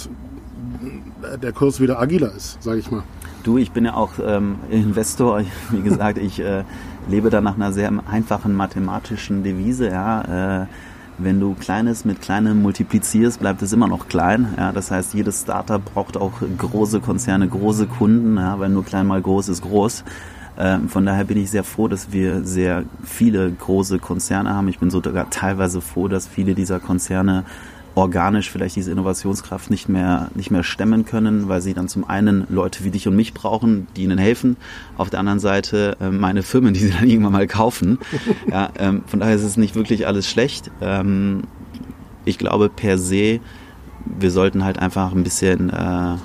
der 1.41 1.51
Kurs 1.51 1.79
wieder 1.79 1.99
agiler 1.99 2.33
ist, 2.33 2.61
sage 2.61 2.79
ich 2.79 2.91
mal. 2.91 3.03
Du, 3.43 3.57
ich 3.57 3.71
bin 3.71 3.85
ja 3.85 3.93
auch 3.93 4.13
ähm, 4.23 4.55
Investor. 4.69 5.41
Wie 5.71 5.81
gesagt, 5.81 6.17
ich 6.17 6.39
äh, 6.39 6.63
lebe 7.09 7.29
da 7.29 7.41
nach 7.41 7.55
einer 7.55 7.71
sehr 7.71 7.91
einfachen 8.09 8.53
mathematischen 8.53 9.43
Devise. 9.43 9.87
Ja, 9.87 10.63
äh, 10.63 10.65
wenn 11.17 11.39
du 11.39 11.55
Kleines 11.55 12.05
mit 12.05 12.21
Kleinem 12.21 12.61
multiplizierst, 12.61 13.39
bleibt 13.39 13.61
es 13.61 13.73
immer 13.73 13.87
noch 13.87 14.07
klein. 14.07 14.53
Ja, 14.57 14.71
das 14.71 14.91
heißt, 14.91 15.13
jedes 15.13 15.41
Startup 15.41 15.83
braucht 15.83 16.17
auch 16.17 16.33
große 16.57 16.99
Konzerne, 16.99 17.47
große 17.47 17.87
Kunden, 17.87 18.37
ja, 18.37 18.59
weil 18.59 18.69
nur 18.69 18.85
klein 18.85 19.07
mal 19.07 19.21
groß 19.21 19.49
ist 19.49 19.61
groß. 19.61 20.03
Ähm, 20.57 20.89
von 20.89 21.05
daher 21.05 21.23
bin 21.23 21.37
ich 21.37 21.51
sehr 21.51 21.63
froh, 21.63 21.87
dass 21.87 22.11
wir 22.11 22.43
sehr 22.43 22.83
viele 23.03 23.51
große 23.51 23.99
Konzerne 23.99 24.53
haben. 24.53 24.67
Ich 24.67 24.79
bin 24.79 24.89
sogar 24.89 25.29
teilweise 25.29 25.81
froh, 25.81 26.07
dass 26.07 26.27
viele 26.27 26.55
dieser 26.55 26.79
Konzerne 26.79 27.45
organisch 27.97 28.51
vielleicht 28.51 28.75
diese 28.75 28.91
Innovationskraft 28.91 29.71
nicht 29.71 29.89
mehr, 29.89 30.29
nicht 30.35 30.51
mehr 30.51 30.63
stemmen 30.63 31.05
können, 31.05 31.49
weil 31.49 31.61
sie 31.61 31.73
dann 31.73 31.87
zum 31.87 32.07
einen 32.07 32.45
Leute 32.47 32.83
wie 32.83 32.91
dich 32.91 33.07
und 33.07 33.15
mich 33.15 33.33
brauchen, 33.33 33.87
die 33.95 34.03
ihnen 34.03 34.19
helfen, 34.19 34.55
auf 34.97 35.09
der 35.09 35.19
anderen 35.19 35.39
Seite 35.39 35.97
äh, 35.99 36.11
meine 36.11 36.43
Firmen, 36.43 36.75
die 36.75 36.79
sie 36.81 36.91
dann 36.91 37.09
irgendwann 37.09 37.33
mal 37.33 37.47
kaufen. 37.47 37.97
Ja, 38.49 38.69
ähm, 38.77 39.03
von 39.07 39.19
daher 39.19 39.35
ist 39.35 39.43
es 39.43 39.57
nicht 39.57 39.73
wirklich 39.73 40.05
alles 40.05 40.29
schlecht. 40.29 40.69
Ähm, 40.79 41.45
ich 42.23 42.37
glaube 42.37 42.69
per 42.69 42.99
se, 42.99 43.39
wir 44.05 44.31
sollten 44.31 44.63
halt 44.63 44.77
einfach 44.77 45.11
ein 45.11 45.23
bisschen, 45.23 45.71
äh, 45.71 46.15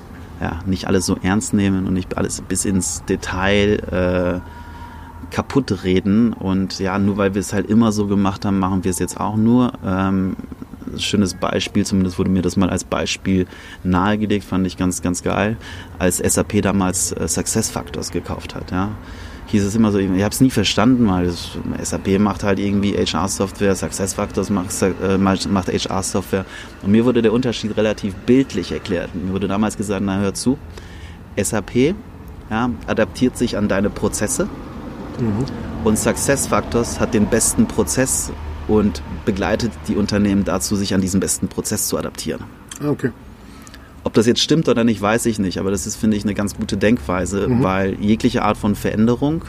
ja, 0.41 0.59
nicht 0.65 0.87
alles 0.87 1.05
so 1.05 1.17
ernst 1.21 1.53
nehmen 1.53 1.87
und 1.87 1.93
nicht 1.93 2.17
alles 2.17 2.41
bis 2.41 2.65
ins 2.65 3.03
Detail 3.05 4.41
äh, 4.43 5.33
kaputt 5.33 5.83
reden. 5.83 6.33
Und 6.33 6.79
ja, 6.79 6.97
nur 6.99 7.17
weil 7.17 7.33
wir 7.33 7.39
es 7.39 7.53
halt 7.53 7.69
immer 7.69 7.91
so 7.91 8.07
gemacht 8.07 8.45
haben, 8.45 8.59
machen 8.59 8.83
wir 8.83 8.91
es 8.91 8.99
jetzt 8.99 9.19
auch 9.19 9.35
nur. 9.35 9.73
Ähm, 9.85 10.35
schönes 10.97 11.33
Beispiel, 11.33 11.85
zumindest 11.85 12.19
wurde 12.19 12.29
mir 12.29 12.41
das 12.41 12.55
mal 12.55 12.69
als 12.69 12.83
Beispiel 12.83 13.47
nahegelegt, 13.83 14.43
fand 14.43 14.67
ich 14.67 14.77
ganz, 14.77 15.01
ganz 15.01 15.23
geil, 15.23 15.57
als 15.97 16.17
SAP 16.17 16.61
damals 16.61 17.11
äh, 17.13 17.27
Success 17.27 17.69
Factors 17.69 18.11
gekauft 18.11 18.55
hat. 18.55 18.71
Ja. 18.71 18.91
Hieß 19.47 19.63
es 19.65 19.75
immer 19.75 19.91
so, 19.91 19.99
ich 19.99 20.09
habe 20.09 20.33
es 20.33 20.41
nie 20.41 20.49
verstanden, 20.49 21.07
weil 21.07 21.25
das, 21.25 21.57
SAP 21.83 22.19
macht 22.19 22.43
halt 22.43 22.59
irgendwie 22.59 22.93
HR-Software, 22.93 23.75
Success 23.75 24.13
Factors 24.13 24.49
macht, 24.49 24.69
äh, 24.81 25.17
macht 25.17 25.47
HR-Software. 25.47 26.45
Und 26.81 26.91
mir 26.91 27.05
wurde 27.05 27.21
der 27.21 27.33
Unterschied 27.33 27.75
relativ 27.77 28.15
bildlich 28.15 28.71
erklärt. 28.71 29.13
Mir 29.13 29.33
wurde 29.33 29.47
damals 29.47 29.77
gesagt, 29.77 30.01
na 30.03 30.19
hör 30.19 30.33
zu, 30.33 30.57
SAP 31.37 31.95
ja, 32.49 32.69
adaptiert 32.87 33.37
sich 33.37 33.57
an 33.57 33.67
deine 33.67 33.89
Prozesse 33.89 34.47
mhm. 35.19 35.45
und 35.83 35.97
Success 35.97 36.47
Factors 36.47 36.99
hat 36.99 37.13
den 37.13 37.27
besten 37.27 37.67
Prozess 37.67 38.31
und 38.67 39.01
begleitet 39.25 39.71
die 39.87 39.95
Unternehmen 39.95 40.43
dazu, 40.43 40.75
sich 40.75 40.93
an 40.93 41.01
diesen 41.01 41.19
besten 41.19 41.47
Prozess 41.47 41.87
zu 41.87 41.97
adaptieren. 41.97 42.43
Okay. 42.85 43.11
Ob 44.13 44.17
das 44.17 44.27
jetzt 44.27 44.41
stimmt 44.41 44.69
oder 44.69 44.83
nicht, 44.83 45.01
weiß 45.01 45.25
ich 45.25 45.39
nicht, 45.39 45.57
aber 45.57 45.71
das 45.71 45.87
ist, 45.87 45.95
finde 45.95 46.15
ich, 46.15 46.23
eine 46.23 46.35
ganz 46.35 46.55
gute 46.55 46.77
Denkweise, 46.77 47.47
mhm. 47.47 47.63
weil 47.63 47.95
jegliche 47.99 48.43
Art 48.43 48.57
von 48.57 48.75
Veränderung, 48.75 49.43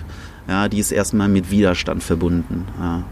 ja, 0.49 0.71
die 0.71 0.79
ist 0.79 0.91
erstmal 0.91 1.29
mit 1.29 1.51
Widerstand 1.51 2.03
verbunden. 2.03 2.65
Ja. 2.81 3.03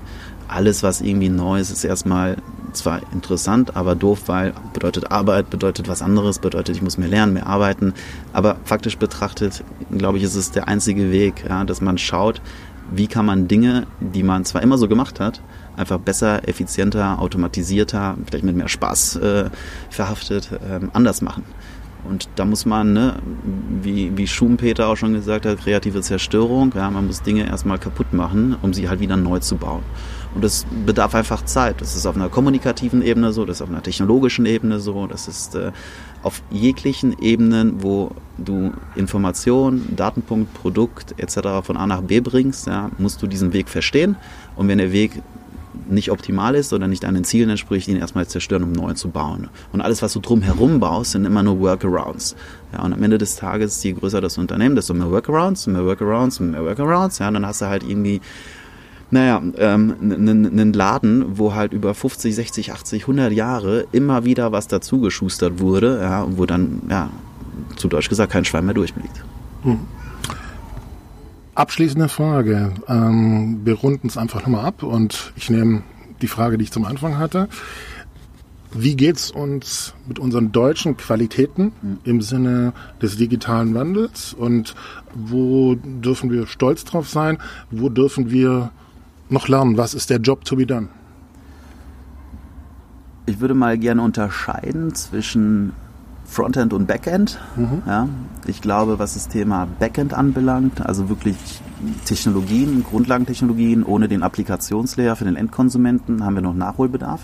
Alles, 0.48 0.82
was 0.82 1.02
irgendwie 1.02 1.28
neu 1.28 1.60
ist, 1.60 1.70
ist 1.70 1.84
erstmal 1.84 2.38
zwar 2.72 3.02
interessant, 3.12 3.76
aber 3.76 3.94
doof, 3.94 4.22
weil 4.28 4.54
bedeutet 4.72 5.10
Arbeit, 5.10 5.50
bedeutet 5.50 5.88
was 5.88 6.00
anderes, 6.00 6.38
bedeutet, 6.38 6.74
ich 6.74 6.80
muss 6.80 6.96
mehr 6.96 7.08
lernen, 7.08 7.34
mehr 7.34 7.46
arbeiten. 7.46 7.92
Aber 8.32 8.56
faktisch 8.64 8.96
betrachtet, 8.96 9.62
glaube 9.94 10.16
ich, 10.16 10.24
ist 10.24 10.36
es 10.36 10.52
der 10.52 10.68
einzige 10.68 11.12
Weg, 11.12 11.44
ja, 11.46 11.64
dass 11.64 11.82
man 11.82 11.98
schaut, 11.98 12.40
wie 12.90 13.08
kann 13.08 13.26
man 13.26 13.46
Dinge, 13.46 13.86
die 14.00 14.22
man 14.22 14.46
zwar 14.46 14.62
immer 14.62 14.78
so 14.78 14.88
gemacht 14.88 15.20
hat, 15.20 15.42
einfach 15.76 15.98
besser, 15.98 16.48
effizienter, 16.48 17.18
automatisierter, 17.20 18.16
vielleicht 18.26 18.44
mit 18.44 18.56
mehr 18.56 18.68
Spaß 18.68 19.16
äh, 19.16 19.50
verhaftet, 19.90 20.50
ähm, 20.68 20.90
anders 20.92 21.22
machen. 21.22 21.44
Und 22.04 22.28
da 22.34 22.44
muss 22.44 22.66
man, 22.66 22.92
ne, 22.92 23.14
wie, 23.80 24.16
wie 24.16 24.26
Schumpeter 24.26 24.88
auch 24.88 24.96
schon 24.96 25.14
gesagt 25.14 25.46
hat, 25.46 25.60
kreative 25.60 26.00
Zerstörung, 26.00 26.72
ja, 26.74 26.90
man 26.90 27.06
muss 27.06 27.22
Dinge 27.22 27.46
erstmal 27.46 27.78
kaputt 27.78 28.12
machen, 28.12 28.56
um 28.60 28.74
sie 28.74 28.88
halt 28.88 28.98
wieder 28.98 29.16
neu 29.16 29.38
zu 29.38 29.56
bauen. 29.56 29.82
Und 30.34 30.42
das 30.42 30.66
bedarf 30.86 31.14
einfach 31.14 31.44
Zeit. 31.44 31.80
Das 31.80 31.94
ist 31.94 32.06
auf 32.06 32.16
einer 32.16 32.28
kommunikativen 32.28 33.02
Ebene 33.02 33.32
so, 33.32 33.44
das 33.44 33.58
ist 33.58 33.62
auf 33.62 33.68
einer 33.68 33.82
technologischen 33.82 34.46
Ebene 34.46 34.80
so, 34.80 35.06
das 35.06 35.28
ist 35.28 35.54
äh, 35.54 35.70
auf 36.22 36.42
jeglichen 36.50 37.18
Ebenen, 37.20 37.82
wo 37.82 38.12
du 38.38 38.72
Information, 38.96 39.94
Datenpunkt, 39.94 40.54
Produkt 40.54 41.14
etc. 41.18 41.62
von 41.62 41.76
A 41.76 41.86
nach 41.86 42.00
B 42.00 42.20
bringst, 42.20 42.66
ja, 42.66 42.90
musst 42.98 43.22
du 43.22 43.26
diesen 43.26 43.52
Weg 43.52 43.68
verstehen. 43.68 44.16
Und 44.56 44.68
wenn 44.68 44.78
der 44.78 44.92
Weg 44.92 45.22
nicht 45.92 46.10
optimal 46.10 46.54
ist 46.54 46.72
oder 46.72 46.88
nicht 46.88 47.04
deinen 47.04 47.24
Zielen 47.24 47.50
entspricht, 47.50 47.88
ihn 47.88 47.96
erstmal 47.96 48.26
zerstören, 48.26 48.64
um 48.64 48.72
neu 48.72 48.94
zu 48.94 49.10
bauen. 49.10 49.48
Und 49.72 49.80
alles, 49.80 50.02
was 50.02 50.12
du 50.12 50.20
drumherum 50.20 50.80
baust, 50.80 51.12
sind 51.12 51.24
immer 51.24 51.42
nur 51.42 51.60
Workarounds. 51.60 52.36
Ja, 52.72 52.82
und 52.82 52.92
am 52.92 53.02
Ende 53.02 53.18
des 53.18 53.36
Tages, 53.36 53.82
je 53.82 53.92
größer 53.92 54.20
das 54.20 54.38
Unternehmen, 54.38 54.74
desto 54.74 54.94
mehr 54.94 55.10
Workarounds, 55.10 55.66
mehr 55.66 55.84
Workarounds, 55.84 56.40
mehr 56.40 56.64
Workarounds. 56.64 57.18
Ja, 57.18 57.28
und 57.28 57.34
dann 57.34 57.46
hast 57.46 57.60
du 57.60 57.66
halt 57.66 57.82
irgendwie 57.82 58.20
naja, 59.12 59.42
ähm, 59.58 59.94
einen 60.00 60.72
Laden, 60.72 61.38
wo 61.38 61.54
halt 61.54 61.74
über 61.74 61.92
50, 61.92 62.34
60, 62.34 62.72
80, 62.72 63.02
100 63.02 63.30
Jahre 63.30 63.86
immer 63.92 64.24
wieder 64.24 64.52
was 64.52 64.68
dazugeschustert 64.68 65.60
wurde, 65.60 66.00
ja, 66.00 66.22
und 66.22 66.38
wo 66.38 66.46
dann, 66.46 66.80
ja, 66.88 67.10
zu 67.76 67.88
Deutsch 67.88 68.08
gesagt, 68.08 68.32
kein 68.32 68.46
Schwein 68.46 68.64
mehr 68.64 68.72
durchblickt. 68.72 69.22
Hm. 69.64 69.80
Abschließende 71.62 72.08
Frage. 72.08 72.72
Ähm, 72.88 73.60
wir 73.62 73.74
runden 73.74 74.08
es 74.08 74.18
einfach 74.18 74.40
nochmal 74.40 74.64
ab 74.64 74.82
und 74.82 75.32
ich 75.36 75.48
nehme 75.48 75.84
die 76.20 76.26
Frage, 76.26 76.58
die 76.58 76.64
ich 76.64 76.72
zum 76.72 76.84
Anfang 76.84 77.18
hatte. 77.18 77.48
Wie 78.72 78.96
geht's 78.96 79.30
uns 79.30 79.94
mit 80.08 80.18
unseren 80.18 80.50
deutschen 80.50 80.96
Qualitäten 80.96 81.70
im 82.02 82.20
Sinne 82.20 82.72
des 83.00 83.16
digitalen 83.16 83.76
Wandels 83.76 84.34
und 84.34 84.74
wo 85.14 85.76
dürfen 85.76 86.32
wir 86.32 86.48
stolz 86.48 86.82
drauf 86.82 87.08
sein? 87.08 87.38
Wo 87.70 87.88
dürfen 87.88 88.32
wir 88.32 88.72
noch 89.28 89.46
lernen? 89.46 89.76
Was 89.76 89.94
ist 89.94 90.10
der 90.10 90.18
Job 90.18 90.44
to 90.44 90.56
be 90.56 90.66
done? 90.66 90.88
Ich 93.26 93.38
würde 93.38 93.54
mal 93.54 93.78
gerne 93.78 94.02
unterscheiden 94.02 94.96
zwischen 94.96 95.74
Frontend 96.32 96.72
und 96.72 96.86
Backend. 96.86 97.38
Mhm. 97.56 97.82
Ja, 97.86 98.08
ich 98.46 98.62
glaube, 98.62 98.98
was 98.98 99.12
das 99.12 99.28
Thema 99.28 99.68
Backend 99.78 100.14
anbelangt, 100.14 100.84
also 100.84 101.10
wirklich 101.10 101.36
Technologien, 102.06 102.84
Grundlagentechnologien 102.88 103.82
ohne 103.84 104.08
den 104.08 104.22
Applikationslayer 104.22 105.14
für 105.14 105.26
den 105.26 105.36
Endkonsumenten, 105.36 106.24
haben 106.24 106.34
wir 106.34 106.40
noch 106.40 106.54
Nachholbedarf, 106.54 107.20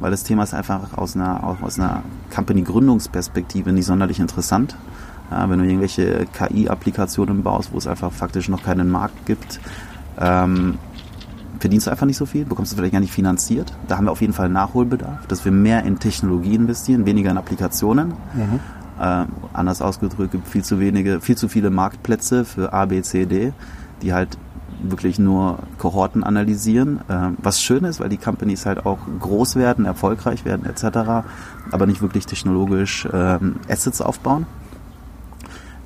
weil 0.00 0.10
das 0.10 0.24
Thema 0.24 0.42
ist 0.42 0.52
einfach 0.52 0.98
aus 0.98 1.16
einer, 1.16 1.42
aus 1.62 1.78
einer 1.78 2.02
Company-Gründungsperspektive 2.34 3.72
nicht 3.72 3.86
sonderlich 3.86 4.20
interessant. 4.20 4.76
Ja, 5.30 5.48
wenn 5.48 5.58
du 5.58 5.64
irgendwelche 5.64 6.26
KI-Applikationen 6.34 7.42
baust, 7.42 7.72
wo 7.72 7.78
es 7.78 7.86
einfach 7.86 8.12
faktisch 8.12 8.50
noch 8.50 8.62
keinen 8.62 8.90
Markt 8.90 9.24
gibt, 9.24 9.60
ähm, 10.20 10.78
verdienst 11.62 11.86
du 11.86 11.92
einfach 11.92 12.06
nicht 12.06 12.16
so 12.16 12.26
viel, 12.26 12.44
bekommst 12.44 12.72
du 12.72 12.76
vielleicht 12.76 12.92
gar 12.92 13.00
nicht 13.00 13.12
finanziert. 13.12 13.72
Da 13.86 13.96
haben 13.96 14.06
wir 14.06 14.10
auf 14.10 14.20
jeden 14.20 14.32
Fall 14.32 14.48
Nachholbedarf, 14.48 15.28
dass 15.28 15.44
wir 15.44 15.52
mehr 15.52 15.84
in 15.84 16.00
Technologie 16.00 16.56
investieren, 16.56 17.06
weniger 17.06 17.30
in 17.30 17.38
Applikationen. 17.38 18.08
Mhm. 18.34 18.60
Äh, 19.00 19.26
anders 19.52 19.80
ausgedrückt, 19.80 20.32
gibt 20.32 20.48
viel 20.48 20.64
zu 20.64 20.80
wenige, 20.80 21.20
viel 21.20 21.36
zu 21.36 21.46
viele 21.46 21.70
Marktplätze 21.70 22.44
für 22.44 22.72
A, 22.72 22.86
B, 22.86 23.00
C, 23.02 23.26
D, 23.26 23.52
die 24.02 24.12
halt 24.12 24.36
wirklich 24.82 25.20
nur 25.20 25.60
Kohorten 25.78 26.24
analysieren, 26.24 26.98
äh, 27.08 27.30
was 27.38 27.62
schön 27.62 27.84
ist, 27.84 28.00
weil 28.00 28.08
die 28.08 28.16
Companies 28.16 28.66
halt 28.66 28.84
auch 28.84 28.98
groß 29.20 29.54
werden, 29.54 29.84
erfolgreich 29.84 30.44
werden 30.44 30.66
etc., 30.66 31.24
aber 31.70 31.86
nicht 31.86 32.02
wirklich 32.02 32.26
technologisch 32.26 33.06
ähm, 33.12 33.60
Assets 33.68 34.00
aufbauen. 34.00 34.46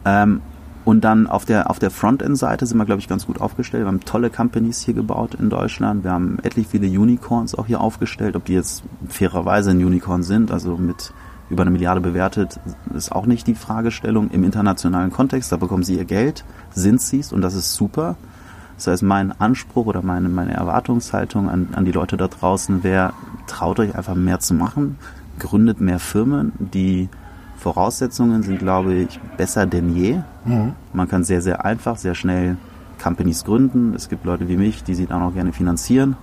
Ähm, 0.06 0.40
und 0.87 1.01
dann 1.01 1.27
auf 1.27 1.44
der, 1.44 1.68
auf 1.68 1.81
der 1.81 1.90
Frontend-Seite 1.90 2.64
sind 2.64 2.79
wir, 2.79 2.85
glaube 2.85 3.01
ich, 3.01 3.09
ganz 3.09 3.27
gut 3.27 3.40
aufgestellt. 3.40 3.83
Wir 3.83 3.88
haben 3.88 4.05
tolle 4.05 4.31
Companies 4.31 4.83
hier 4.83 4.94
gebaut 4.94 5.35
in 5.35 5.51
Deutschland. 5.51 6.05
Wir 6.05 6.12
haben 6.12 6.38
etlich 6.44 6.68
viele 6.68 6.87
Unicorns 6.87 7.57
auch 7.57 7.66
hier 7.66 7.81
aufgestellt. 7.81 8.37
Ob 8.37 8.44
die 8.44 8.53
jetzt 8.53 8.85
fairerweise 9.09 9.72
ein 9.72 9.85
Unicorn 9.85 10.22
sind, 10.22 10.53
also 10.53 10.77
mit 10.77 11.12
über 11.51 11.62
eine 11.62 11.72
Milliarde 11.72 12.01
bewertet, 12.01 12.61
ist 12.94 13.11
auch 13.11 13.27
nicht 13.27 13.49
die 13.49 13.57
Fragestellung. 13.57 14.31
Im 14.31 14.44
internationalen 14.44 15.11
Kontext, 15.11 15.51
da 15.51 15.57
bekommen 15.57 15.83
sie 15.83 15.96
ihr 15.96 16.05
Geld, 16.05 16.44
sind 16.70 17.01
sie 17.01 17.18
es 17.18 17.33
und 17.33 17.40
das 17.40 17.55
ist 17.55 17.75
super. 17.75 18.14
Das 18.77 18.87
heißt, 18.87 19.03
mein 19.03 19.33
Anspruch 19.40 19.87
oder 19.87 20.03
meine, 20.03 20.29
meine 20.29 20.55
Erwartungshaltung 20.55 21.51
an, 21.51 21.70
an 21.72 21.85
die 21.85 21.92
Leute 21.92 22.16
da 22.16 22.29
draußen 22.29 22.85
wäre, 22.85 23.12
traut 23.49 23.81
euch 23.81 23.96
einfach 23.96 24.14
mehr 24.14 24.38
zu 24.38 24.55
machen, 24.55 24.99
gründet 25.40 25.81
mehr 25.81 25.99
Firmen, 25.99 26.53
die 26.61 27.09
Voraussetzungen 27.66 28.44
sind, 28.44 28.61
glaube 28.61 28.94
ich, 28.94 29.18
besser 29.37 29.66
denn 29.66 29.92
je. 29.92 30.20
Mhm. 30.44 30.74
Man 30.92 31.09
kann 31.09 31.24
sehr, 31.24 31.42
sehr 31.42 31.64
einfach, 31.64 31.96
sehr 31.96 32.14
schnell 32.14 32.59
Companies 33.02 33.42
gründen. 33.42 33.92
Es 33.92 34.09
gibt 34.09 34.24
Leute 34.24 34.48
wie 34.48 34.57
mich, 34.57 34.85
die 34.85 34.94
sie 34.94 35.07
dann 35.07 35.20
auch 35.20 35.35
gerne 35.35 35.52
finanzieren 35.52 36.14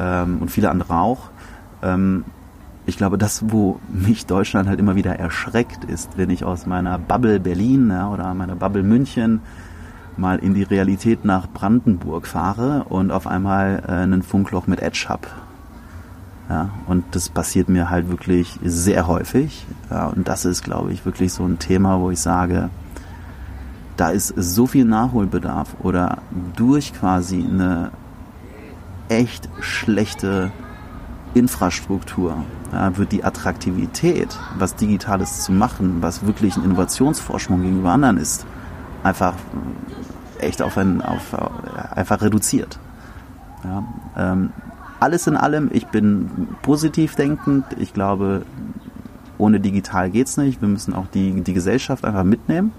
ähm, 0.00 0.38
und 0.40 0.50
viele 0.50 0.70
andere 0.70 0.94
auch. 0.94 1.30
Ähm, 1.84 2.24
ich 2.84 2.96
glaube, 2.96 3.16
das, 3.16 3.44
wo 3.46 3.78
mich 3.92 4.26
Deutschland 4.26 4.68
halt 4.68 4.80
immer 4.80 4.96
wieder 4.96 5.14
erschreckt, 5.14 5.84
ist, 5.84 6.18
wenn 6.18 6.30
ich 6.30 6.42
aus 6.42 6.66
meiner 6.66 6.98
Bubble 6.98 7.38
Berlin 7.38 7.88
ja, 7.90 8.10
oder 8.10 8.34
meiner 8.34 8.56
Bubble 8.56 8.82
München 8.82 9.40
mal 10.16 10.40
in 10.40 10.52
die 10.52 10.64
Realität 10.64 11.24
nach 11.24 11.46
Brandenburg 11.48 12.26
fahre 12.26 12.86
und 12.88 13.12
auf 13.12 13.28
einmal 13.28 13.84
äh, 13.86 13.92
einen 13.92 14.24
Funkloch 14.24 14.66
mit 14.66 14.80
Edge 14.80 15.04
habe 15.08 15.28
ja, 16.52 16.68
und 16.86 17.04
das 17.12 17.30
passiert 17.30 17.70
mir 17.70 17.88
halt 17.88 18.10
wirklich 18.10 18.58
sehr 18.62 19.06
häufig. 19.06 19.66
Ja, 19.90 20.08
und 20.08 20.28
das 20.28 20.44
ist, 20.44 20.62
glaube 20.62 20.92
ich, 20.92 21.06
wirklich 21.06 21.32
so 21.32 21.44
ein 21.44 21.58
Thema, 21.58 21.98
wo 21.98 22.10
ich 22.10 22.20
sage, 22.20 22.68
da 23.96 24.10
ist 24.10 24.34
so 24.36 24.66
viel 24.66 24.84
Nachholbedarf 24.84 25.76
oder 25.82 26.18
durch 26.54 26.92
quasi 26.92 27.42
eine 27.42 27.90
echt 29.08 29.48
schlechte 29.60 30.52
Infrastruktur 31.32 32.36
ja, 32.70 32.98
wird 32.98 33.12
die 33.12 33.24
Attraktivität, 33.24 34.38
was 34.58 34.74
Digitales 34.74 35.44
zu 35.44 35.52
machen, 35.52 36.02
was 36.02 36.26
wirklich 36.26 36.58
ein 36.58 36.64
Innovationsvorsprung 36.64 37.62
gegenüber 37.62 37.92
anderen 37.92 38.18
ist, 38.18 38.44
einfach 39.02 39.32
echt 40.38 40.60
auf 40.60 40.76
ein, 40.76 41.00
auf, 41.00 41.34
einfach 41.96 42.20
reduziert. 42.20 42.78
Ja, 43.64 43.84
ähm, 44.18 44.50
alles 45.02 45.26
in 45.26 45.36
allem, 45.36 45.68
ich 45.72 45.88
bin 45.88 46.48
positiv 46.62 47.16
denkend. 47.16 47.64
Ich 47.78 47.92
glaube, 47.92 48.42
ohne 49.36 49.58
digital 49.58 50.10
geht 50.10 50.28
es 50.28 50.36
nicht. 50.36 50.60
Wir 50.60 50.68
müssen 50.68 50.94
auch 50.94 51.06
die, 51.12 51.40
die 51.40 51.54
Gesellschaft 51.54 52.04
einfach 52.04 52.22
mitnehmen, 52.22 52.72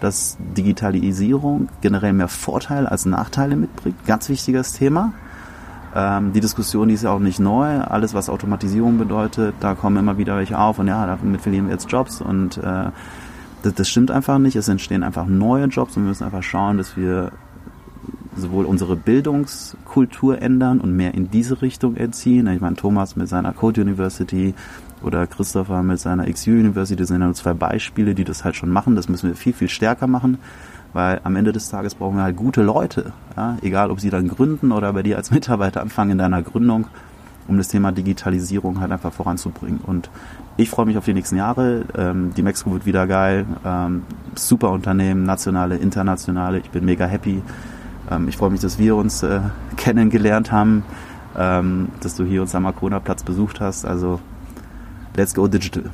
dass 0.00 0.36
Digitalisierung 0.56 1.68
generell 1.80 2.12
mehr 2.12 2.28
Vorteile 2.28 2.88
als 2.88 3.04
Nachteile 3.04 3.56
mitbringt. 3.56 3.96
Ganz 4.06 4.28
wichtiges 4.28 4.74
Thema. 4.74 5.12
Ähm, 5.92 6.32
die 6.32 6.40
Diskussion, 6.40 6.86
die 6.86 6.94
ist 6.94 7.02
ja 7.02 7.10
auch 7.10 7.18
nicht 7.18 7.40
neu. 7.40 7.80
Alles, 7.80 8.14
was 8.14 8.28
Automatisierung 8.28 8.96
bedeutet, 8.96 9.56
da 9.58 9.74
kommen 9.74 9.96
immer 9.96 10.18
wieder 10.18 10.36
welche 10.36 10.56
auf 10.56 10.78
und 10.78 10.86
ja, 10.86 11.04
damit 11.04 11.40
verlieren 11.40 11.66
wir 11.66 11.72
jetzt 11.72 11.90
Jobs 11.90 12.20
und 12.20 12.58
äh, 12.58 12.90
das, 13.62 13.74
das 13.74 13.88
stimmt 13.88 14.12
einfach 14.12 14.38
nicht. 14.38 14.54
Es 14.54 14.68
entstehen 14.68 15.02
einfach 15.02 15.26
neue 15.26 15.64
Jobs 15.64 15.96
und 15.96 16.04
wir 16.04 16.10
müssen 16.10 16.24
einfach 16.24 16.44
schauen, 16.44 16.78
dass 16.78 16.96
wir 16.96 17.32
sowohl 18.36 18.64
unsere 18.64 18.96
Bildungskultur 18.96 20.40
ändern 20.40 20.80
und 20.80 20.94
mehr 20.94 21.14
in 21.14 21.30
diese 21.30 21.62
Richtung 21.62 21.96
erziehen. 21.96 22.46
Ich 22.48 22.60
meine, 22.60 22.76
Thomas 22.76 23.16
mit 23.16 23.28
seiner 23.28 23.52
Code 23.52 23.80
University 23.80 24.54
oder 25.02 25.26
Christopher 25.26 25.82
mit 25.82 26.00
seiner 26.00 26.30
XU 26.30 26.52
University, 26.52 27.04
sind 27.04 27.20
ja 27.20 27.26
nur 27.26 27.34
zwei 27.34 27.54
Beispiele, 27.54 28.14
die 28.14 28.24
das 28.24 28.44
halt 28.44 28.56
schon 28.56 28.70
machen. 28.70 28.96
Das 28.96 29.08
müssen 29.08 29.28
wir 29.28 29.36
viel, 29.36 29.52
viel 29.52 29.68
stärker 29.68 30.06
machen, 30.06 30.38
weil 30.92 31.20
am 31.24 31.36
Ende 31.36 31.52
des 31.52 31.68
Tages 31.68 31.94
brauchen 31.94 32.16
wir 32.16 32.24
halt 32.24 32.36
gute 32.36 32.62
Leute. 32.62 33.12
Ja? 33.36 33.56
Egal, 33.62 33.90
ob 33.90 34.00
sie 34.00 34.10
dann 34.10 34.28
gründen 34.28 34.72
oder 34.72 34.92
bei 34.92 35.02
dir 35.02 35.16
als 35.16 35.30
Mitarbeiter 35.30 35.80
anfangen 35.80 36.12
in 36.12 36.18
deiner 36.18 36.42
Gründung, 36.42 36.86
um 37.48 37.56
das 37.56 37.68
Thema 37.68 37.92
Digitalisierung 37.92 38.80
halt 38.80 38.92
einfach 38.92 39.12
voranzubringen. 39.12 39.80
Und 39.86 40.10
ich 40.56 40.70
freue 40.70 40.86
mich 40.86 40.98
auf 40.98 41.04
die 41.04 41.14
nächsten 41.14 41.36
Jahre. 41.36 41.84
Ähm, 41.96 42.32
die 42.34 42.42
Mexiko 42.42 42.72
wird 42.72 42.86
wieder 42.86 43.06
geil. 43.06 43.44
Ähm, 43.64 44.02
super 44.34 44.70
Unternehmen, 44.70 45.24
nationale, 45.24 45.76
internationale. 45.76 46.58
Ich 46.58 46.70
bin 46.70 46.84
mega 46.84 47.06
happy. 47.06 47.42
Ähm, 48.10 48.28
ich 48.28 48.36
freue 48.36 48.50
mich, 48.50 48.60
dass 48.60 48.78
wir 48.78 48.96
uns 48.96 49.22
äh, 49.22 49.40
kennengelernt 49.76 50.52
haben, 50.52 50.84
ähm, 51.36 51.88
dass 52.00 52.14
du 52.14 52.24
hier 52.24 52.42
uns 52.42 52.54
am 52.54 52.64
Makona-Platz 52.64 53.22
besucht 53.22 53.60
hast. 53.60 53.84
Also, 53.84 54.20
let's 55.16 55.34
go 55.34 55.46
digital. 55.48 55.90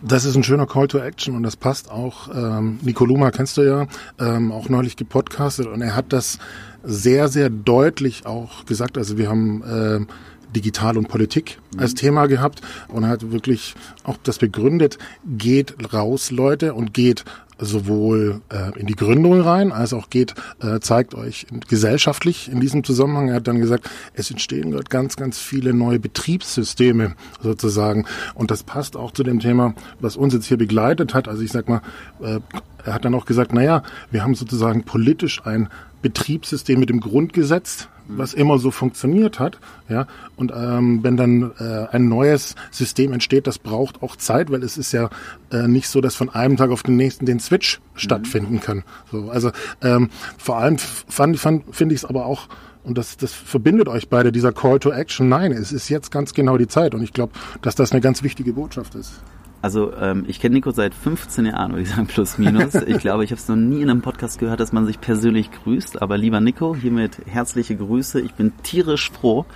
Das 0.00 0.24
ist 0.24 0.36
ein 0.36 0.44
schöner 0.44 0.66
Call 0.66 0.86
to 0.86 0.98
Action 0.98 1.34
und 1.34 1.42
das 1.42 1.56
passt 1.56 1.90
auch. 1.90 2.28
Ähm, 2.32 2.78
Nico 2.82 3.04
Luma 3.04 3.32
kennst 3.32 3.56
du 3.56 3.62
ja, 3.62 3.86
ähm, 4.20 4.52
auch 4.52 4.68
neulich 4.68 4.96
gepodcastet 4.96 5.66
und 5.66 5.82
er 5.82 5.96
hat 5.96 6.12
das 6.12 6.38
sehr, 6.84 7.28
sehr 7.28 7.50
deutlich 7.50 8.24
auch 8.24 8.64
gesagt. 8.64 8.96
Also 8.96 9.18
wir 9.18 9.28
haben 9.28 9.62
äh, 9.62 10.06
Digital 10.54 10.96
und 10.96 11.08
Politik 11.08 11.58
mhm. 11.74 11.80
als 11.80 11.94
Thema 11.94 12.26
gehabt 12.26 12.60
und 12.88 13.06
hat 13.06 13.32
wirklich 13.32 13.74
auch 14.04 14.16
das 14.22 14.38
begründet, 14.38 14.98
geht 15.26 15.92
raus, 15.92 16.30
Leute, 16.30 16.74
und 16.74 16.94
geht 16.94 17.24
sowohl 17.58 18.40
äh, 18.50 18.78
in 18.78 18.86
die 18.86 18.94
Gründung 18.94 19.40
rein, 19.40 19.72
als 19.72 19.92
auch 19.92 20.10
geht, 20.10 20.34
äh, 20.60 20.80
zeigt 20.80 21.14
euch 21.14 21.46
gesellschaftlich 21.68 22.50
in 22.50 22.60
diesem 22.60 22.84
Zusammenhang. 22.84 23.28
Er 23.28 23.36
hat 23.36 23.48
dann 23.48 23.60
gesagt, 23.60 23.90
es 24.14 24.30
entstehen 24.30 24.70
gerade 24.70 24.84
ganz, 24.88 25.16
ganz 25.16 25.38
viele 25.38 25.74
neue 25.74 25.98
Betriebssysteme 25.98 27.14
sozusagen. 27.42 28.06
Und 28.34 28.50
das 28.50 28.62
passt 28.62 28.96
auch 28.96 29.12
zu 29.12 29.22
dem 29.22 29.40
Thema, 29.40 29.74
was 30.00 30.16
uns 30.16 30.34
jetzt 30.34 30.46
hier 30.46 30.58
begleitet 30.58 31.14
hat. 31.14 31.28
Also 31.28 31.42
ich 31.42 31.52
sag 31.52 31.68
mal, 31.68 31.82
äh, 32.22 32.40
er 32.88 32.94
hat 32.94 33.04
dann 33.04 33.14
auch 33.14 33.26
gesagt, 33.26 33.52
naja, 33.52 33.82
wir 34.10 34.22
haben 34.22 34.34
sozusagen 34.34 34.84
politisch 34.84 35.44
ein 35.44 35.68
Betriebssystem 36.02 36.78
mit 36.78 36.90
dem 36.90 37.00
Grundgesetz, 37.00 37.88
was 38.06 38.32
immer 38.32 38.58
so 38.58 38.70
funktioniert 38.70 39.38
hat. 39.38 39.58
Ja, 39.88 40.06
und 40.36 40.52
ähm, 40.56 41.02
wenn 41.02 41.16
dann 41.16 41.52
äh, 41.58 41.86
ein 41.90 42.08
neues 42.08 42.54
System 42.70 43.12
entsteht, 43.12 43.46
das 43.46 43.58
braucht 43.58 44.02
auch 44.02 44.16
Zeit, 44.16 44.50
weil 44.50 44.62
es 44.62 44.78
ist 44.78 44.92
ja 44.92 45.10
äh, 45.50 45.68
nicht 45.68 45.88
so, 45.88 46.00
dass 46.00 46.14
von 46.14 46.30
einem 46.30 46.56
Tag 46.56 46.70
auf 46.70 46.82
den 46.82 46.96
nächsten 46.96 47.26
den 47.26 47.40
Switch 47.40 47.78
mhm. 47.78 47.98
stattfinden 47.98 48.60
kann. 48.60 48.84
So, 49.12 49.30
also 49.30 49.50
ähm, 49.82 50.08
vor 50.38 50.58
allem 50.58 50.78
fand, 50.78 51.38
fand, 51.38 51.64
finde 51.74 51.94
ich 51.94 52.02
es 52.02 52.04
aber 52.06 52.26
auch 52.26 52.48
und 52.84 52.96
das, 52.96 53.18
das 53.18 53.34
verbindet 53.34 53.86
euch 53.88 54.08
beide, 54.08 54.32
dieser 54.32 54.52
Call 54.52 54.78
to 54.78 54.90
Action. 54.90 55.28
Nein, 55.28 55.52
es 55.52 55.72
ist 55.72 55.90
jetzt 55.90 56.10
ganz 56.10 56.32
genau 56.32 56.56
die 56.56 56.68
Zeit. 56.68 56.94
Und 56.94 57.02
ich 57.02 57.12
glaube, 57.12 57.34
dass 57.60 57.74
das 57.74 57.92
eine 57.92 58.00
ganz 58.00 58.22
wichtige 58.22 58.54
Botschaft 58.54 58.94
ist. 58.94 59.20
Also 59.60 59.92
ähm, 59.94 60.24
ich 60.28 60.40
kenne 60.40 60.54
Nico 60.54 60.70
seit 60.70 60.94
15 60.94 61.46
Jahren, 61.46 61.72
würde 61.72 61.82
ich 61.82 61.90
sagen, 61.90 62.06
plus 62.06 62.38
minus. 62.38 62.74
Ich 62.86 62.98
glaube, 62.98 63.24
ich 63.24 63.30
habe 63.30 63.40
es 63.40 63.48
noch 63.48 63.56
nie 63.56 63.82
in 63.82 63.90
einem 63.90 64.02
Podcast 64.02 64.38
gehört, 64.38 64.60
dass 64.60 64.72
man 64.72 64.86
sich 64.86 65.00
persönlich 65.00 65.50
grüßt. 65.50 66.00
Aber 66.00 66.16
lieber 66.16 66.40
Nico, 66.40 66.76
hiermit 66.76 67.18
herzliche 67.26 67.76
Grüße. 67.76 68.20
Ich 68.20 68.34
bin 68.34 68.52
tierisch 68.62 69.10
froh, 69.10 69.46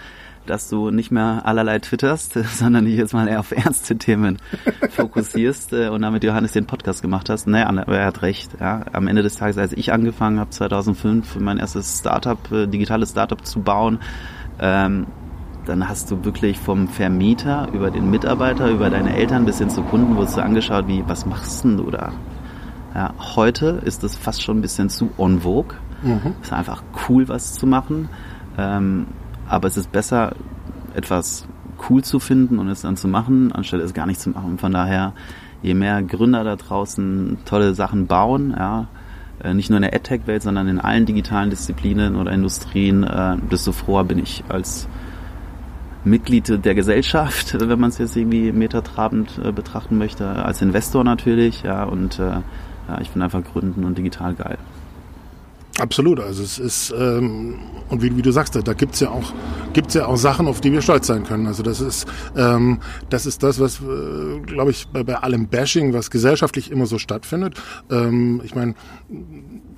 dass 0.44 0.68
du 0.68 0.90
nicht 0.90 1.12
mehr 1.12 1.42
allerlei 1.44 1.78
twitterst, 1.78 2.32
sondern 2.56 2.84
dich 2.84 2.96
jetzt 2.96 3.14
mal 3.14 3.28
eher 3.28 3.40
auf 3.40 3.52
ernste 3.52 3.96
Themen 3.96 4.38
fokussierst 4.90 5.72
äh, 5.72 5.88
und 5.88 6.02
damit 6.02 6.24
Johannes 6.24 6.52
den 6.52 6.66
Podcast 6.66 7.00
gemacht 7.00 7.28
hast. 7.28 7.46
Naja, 7.46 7.72
er 7.72 8.06
hat 8.06 8.22
recht. 8.22 8.50
Ja. 8.58 8.84
Am 8.92 9.06
Ende 9.06 9.22
des 9.22 9.36
Tages, 9.36 9.56
als 9.56 9.72
ich 9.72 9.92
angefangen 9.92 10.40
habe, 10.40 10.50
2005, 10.50 11.36
mein 11.36 11.58
erstes 11.58 12.00
Startup, 12.00 12.38
äh, 12.50 12.66
digitales 12.66 13.10
Startup 13.10 13.44
zu 13.46 13.60
bauen, 13.60 14.00
ähm, 14.58 15.06
dann 15.66 15.88
hast 15.88 16.10
du 16.10 16.24
wirklich 16.24 16.58
vom 16.58 16.88
Vermieter 16.88 17.68
über 17.72 17.90
den 17.90 18.10
Mitarbeiter, 18.10 18.70
über 18.70 18.90
deine 18.90 19.14
Eltern 19.14 19.44
bis 19.44 19.58
hin 19.58 19.70
zu 19.70 19.82
Kunden, 19.82 20.16
wurdest 20.16 20.36
du 20.36 20.42
angeschaut, 20.42 20.88
wie, 20.88 21.04
was 21.06 21.26
machst 21.26 21.64
denn 21.64 21.76
du 21.76 21.90
da? 21.90 22.12
Ja, 22.94 23.14
heute 23.36 23.80
ist 23.84 24.04
es 24.04 24.16
fast 24.16 24.42
schon 24.42 24.58
ein 24.58 24.62
bisschen 24.62 24.90
zu 24.90 25.10
on 25.16 25.40
vogue. 25.40 25.76
Mhm. 26.02 26.34
Es 26.40 26.48
ist 26.48 26.52
einfach 26.52 26.82
cool, 27.08 27.28
was 27.28 27.54
zu 27.54 27.66
machen. 27.66 28.08
Ähm, 28.58 29.06
aber 29.48 29.68
es 29.68 29.76
ist 29.76 29.92
besser, 29.92 30.34
etwas 30.94 31.46
cool 31.88 32.02
zu 32.04 32.18
finden 32.18 32.58
und 32.58 32.68
es 32.68 32.82
dann 32.82 32.96
zu 32.96 33.08
machen, 33.08 33.52
anstelle 33.52 33.82
es 33.82 33.94
gar 33.94 34.06
nicht 34.06 34.20
zu 34.20 34.30
machen. 34.30 34.58
Von 34.58 34.72
daher, 34.72 35.14
je 35.62 35.74
mehr 35.74 36.02
Gründer 36.02 36.44
da 36.44 36.56
draußen 36.56 37.38
tolle 37.44 37.74
Sachen 37.74 38.06
bauen, 38.06 38.54
ja, 38.56 38.88
äh, 39.42 39.54
nicht 39.54 39.70
nur 39.70 39.78
in 39.78 39.82
der 39.82 39.94
AdTech-Welt, 39.94 40.42
sondern 40.42 40.68
in 40.68 40.78
allen 40.78 41.06
digitalen 41.06 41.50
Disziplinen 41.50 42.16
oder 42.16 42.32
Industrien, 42.32 43.04
äh, 43.04 43.36
desto 43.50 43.72
froher 43.72 44.04
bin 44.04 44.18
ich 44.18 44.44
als 44.48 44.88
Mitglied 46.04 46.64
der 46.64 46.74
Gesellschaft, 46.74 47.54
wenn 47.58 47.80
man 47.80 47.90
es 47.90 47.98
jetzt 47.98 48.16
irgendwie 48.16 48.52
metatrabend 48.52 49.40
äh, 49.44 49.52
betrachten 49.52 49.98
möchte, 49.98 50.26
als 50.26 50.62
Investor 50.62 51.04
natürlich, 51.04 51.62
ja, 51.62 51.84
und 51.84 52.18
äh, 52.18 52.40
ja, 52.88 53.00
ich 53.00 53.10
bin 53.10 53.22
einfach 53.22 53.42
gründen 53.44 53.84
und 53.84 53.96
digital 53.98 54.34
geil. 54.34 54.58
Absolut, 55.80 56.20
also 56.20 56.42
es 56.42 56.58
ist 56.58 56.94
ähm, 56.96 57.54
und 57.88 58.02
wie, 58.02 58.14
wie 58.14 58.20
du 58.20 58.30
sagst, 58.30 58.54
da, 58.54 58.60
da 58.60 58.74
gibt's 58.74 59.00
ja 59.00 59.08
auch 59.08 59.32
gibt's 59.72 59.94
ja 59.94 60.04
auch 60.04 60.16
Sachen, 60.16 60.46
auf 60.46 60.60
die 60.60 60.70
wir 60.70 60.82
stolz 60.82 61.06
sein 61.06 61.24
können. 61.24 61.46
Also 61.46 61.62
das 61.62 61.80
ist 61.80 62.06
ähm, 62.36 62.80
das 63.08 63.24
ist 63.24 63.42
das, 63.42 63.58
was 63.58 63.80
äh, 63.80 64.40
glaube 64.44 64.70
ich 64.70 64.88
bei, 64.88 65.02
bei 65.02 65.16
allem 65.16 65.48
Bashing, 65.48 65.94
was 65.94 66.10
gesellschaftlich 66.10 66.70
immer 66.70 66.84
so 66.84 66.98
stattfindet. 66.98 67.54
Ähm, 67.90 68.42
ich 68.44 68.54
meine, 68.54 68.74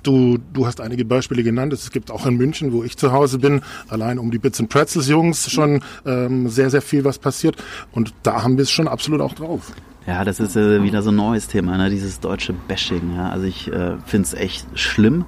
du 0.07 0.37
du 0.53 0.65
hast 0.65 0.81
einige 0.81 1.05
Beispiele 1.05 1.43
genannt. 1.43 1.73
Es 1.73 1.91
gibt 1.91 2.11
auch 2.11 2.25
in 2.25 2.37
München, 2.37 2.71
wo 2.71 2.83
ich 2.83 2.97
zu 2.97 3.11
Hause 3.11 3.39
bin, 3.39 3.61
allein 3.87 4.19
um 4.19 4.31
die 4.31 4.39
Bits 4.39 4.59
and 4.59 4.69
Pretzels 4.69 5.07
Jungs 5.07 5.49
schon 5.51 5.81
ähm, 6.05 6.49
sehr 6.49 6.69
sehr 6.69 6.81
viel 6.81 7.03
was 7.03 7.19
passiert 7.19 7.55
und 7.91 8.13
da 8.23 8.43
haben 8.43 8.57
wir 8.57 8.63
es 8.63 8.71
schon 8.71 8.87
absolut 8.87 9.21
auch 9.21 9.33
drauf. 9.33 9.71
Ja, 10.07 10.23
das 10.23 10.39
ist 10.39 10.55
äh, 10.55 10.83
wieder 10.83 11.01
so 11.01 11.09
ein 11.09 11.15
neues 11.15 11.47
Thema, 11.47 11.77
ne? 11.77 11.89
dieses 11.89 12.19
deutsche 12.19 12.53
Bashing. 12.53 13.15
Ja? 13.15 13.29
Also 13.29 13.47
ich 13.47 13.71
äh, 13.71 13.97
finde 14.05 14.27
es 14.27 14.33
echt 14.35 14.67
schlimm 14.75 15.25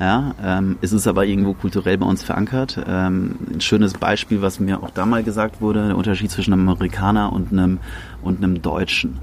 ja, 0.00 0.32
ähm, 0.40 0.78
es 0.80 0.92
ist 0.92 1.08
aber 1.08 1.26
irgendwo 1.26 1.54
kulturell 1.54 1.98
bei 1.98 2.06
uns 2.06 2.22
verankert. 2.22 2.80
Ähm, 2.86 3.36
ein 3.52 3.60
schönes 3.60 3.94
Beispiel, 3.94 4.42
was 4.42 4.60
mir 4.60 4.82
auch 4.82 4.90
damals 4.90 5.24
gesagt 5.24 5.60
wurde, 5.60 5.88
der 5.88 5.96
Unterschied 5.96 6.30
zwischen 6.30 6.52
einem 6.52 6.68
Amerikaner 6.68 7.32
und 7.32 7.52
einem, 7.52 7.80
und 8.22 8.38
einem 8.38 8.62
Deutschen. 8.62 9.18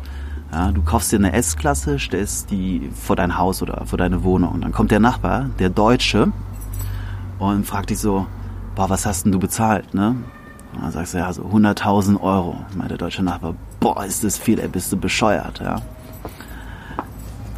Ja, 0.55 0.71
du 0.71 0.81
kaufst 0.83 1.11
dir 1.11 1.17
eine 1.17 1.33
S-Klasse, 1.33 1.99
stellst 1.99 2.49
die 2.49 2.89
vor 2.95 3.17
dein 3.17 3.37
Haus 3.37 3.61
oder 3.61 3.85
vor 3.85 3.97
deine 3.97 4.23
Wohnung. 4.23 4.53
Und 4.53 4.63
dann 4.63 4.71
kommt 4.71 4.89
der 4.89 5.01
Nachbar, 5.01 5.49
der 5.59 5.69
Deutsche, 5.69 6.31
und 7.39 7.67
fragt 7.67 7.89
dich 7.89 7.99
so, 7.99 8.25
boah, 8.73 8.89
was 8.89 9.05
hast 9.05 9.25
denn 9.25 9.33
du 9.33 9.39
bezahlt, 9.39 9.93
ne? 9.93 10.15
Und 10.73 10.81
dann 10.81 10.93
sagst 10.93 11.13
du, 11.13 11.17
ja, 11.17 11.33
so 11.33 11.43
100.000 11.43 12.21
Euro. 12.21 12.55
Meint 12.73 12.89
der 12.89 12.97
deutsche 12.97 13.21
Nachbar, 13.21 13.55
boah, 13.81 14.05
ist 14.05 14.23
das 14.23 14.37
viel, 14.37 14.59
ey, 14.59 14.69
bist 14.69 14.93
du 14.93 14.97
bescheuert, 14.97 15.59
ja? 15.59 15.81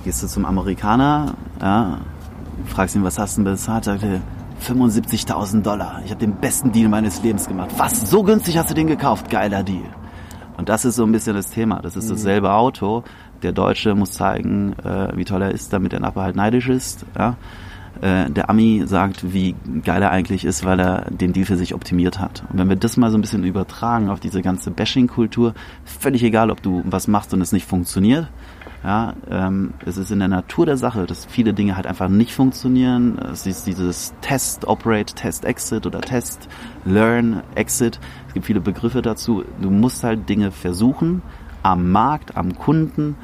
Gehst 0.03 0.23
du 0.23 0.27
zum 0.27 0.45
Amerikaner, 0.45 1.35
ja, 1.61 1.99
fragst 2.65 2.95
ihn, 2.95 3.03
was 3.03 3.19
hast 3.19 3.37
du 3.37 3.43
denn 3.43 3.51
bezahlt? 3.53 3.83
Sagt 3.83 4.01
er, 4.01 4.21
75.000 4.67 5.61
Dollar. 5.61 6.01
Ich 6.03 6.09
habe 6.09 6.19
den 6.19 6.33
besten 6.33 6.71
Deal 6.71 6.89
meines 6.89 7.21
Lebens 7.21 7.47
gemacht. 7.47 7.69
Was? 7.77 8.09
So 8.09 8.23
günstig 8.23 8.57
hast 8.57 8.71
du 8.71 8.73
den 8.73 8.87
gekauft? 8.87 9.29
Geiler 9.29 9.61
Deal. 9.61 9.85
Und 10.57 10.69
das 10.69 10.85
ist 10.85 10.95
so 10.95 11.03
ein 11.03 11.11
bisschen 11.11 11.35
das 11.35 11.51
Thema. 11.51 11.79
Das 11.81 11.95
ist 11.95 12.05
mhm. 12.05 12.15
dasselbe 12.15 12.51
Auto. 12.51 13.03
Der 13.43 13.51
Deutsche 13.51 13.93
muss 13.93 14.11
zeigen, 14.13 14.73
äh, 14.83 15.15
wie 15.15 15.23
toll 15.23 15.43
er 15.43 15.51
ist, 15.51 15.71
damit 15.71 15.91
der 15.91 15.99
Nachbar 15.99 16.25
halt 16.25 16.35
neidisch 16.35 16.67
ist. 16.67 17.05
Ja? 17.17 17.37
Äh, 18.01 18.29
der 18.29 18.49
Ami 18.49 18.83
sagt, 18.85 19.33
wie 19.33 19.55
geil 19.83 20.01
er 20.01 20.11
eigentlich 20.11 20.45
ist, 20.45 20.65
weil 20.65 20.79
er 20.79 21.05
den 21.09 21.33
Deal 21.33 21.45
für 21.45 21.57
sich 21.57 21.73
optimiert 21.73 22.19
hat. 22.19 22.43
Und 22.51 22.59
wenn 22.59 22.69
wir 22.69 22.75
das 22.75 22.97
mal 22.97 23.11
so 23.11 23.17
ein 23.17 23.21
bisschen 23.21 23.43
übertragen 23.43 24.09
auf 24.09 24.19
diese 24.19 24.41
ganze 24.41 24.71
Bashing-Kultur, 24.71 25.53
völlig 25.83 26.23
egal, 26.23 26.51
ob 26.51 26.61
du 26.61 26.83
was 26.85 27.07
machst 27.07 27.33
und 27.33 27.41
es 27.41 27.51
nicht 27.51 27.65
funktioniert, 27.65 28.27
ja, 28.83 29.15
ähm, 29.29 29.73
es 29.85 29.97
ist 29.97 30.11
in 30.11 30.19
der 30.19 30.27
Natur 30.27 30.65
der 30.65 30.77
Sache, 30.77 31.05
dass 31.05 31.25
viele 31.25 31.53
Dinge 31.53 31.75
halt 31.75 31.87
einfach 31.87 32.09
nicht 32.09 32.31
funktionieren. 32.31 33.17
Es 33.17 33.47
ist 33.47 33.65
dieses 33.65 34.13
Test, 34.21 34.67
Operate, 34.67 35.15
Test, 35.15 35.45
Exit 35.45 35.85
oder 35.85 35.99
Test, 35.99 36.47
Learn, 36.85 37.41
Exit. 37.55 37.99
Es 38.27 38.33
gibt 38.33 38.45
viele 38.45 38.61
Begriffe 38.61 39.01
dazu. 39.01 39.43
Du 39.61 39.71
musst 39.71 40.03
halt 40.03 40.29
Dinge 40.29 40.51
versuchen 40.51 41.21
am 41.63 41.91
Markt, 41.91 42.37
am 42.37 42.55
Kunden, 42.55 43.15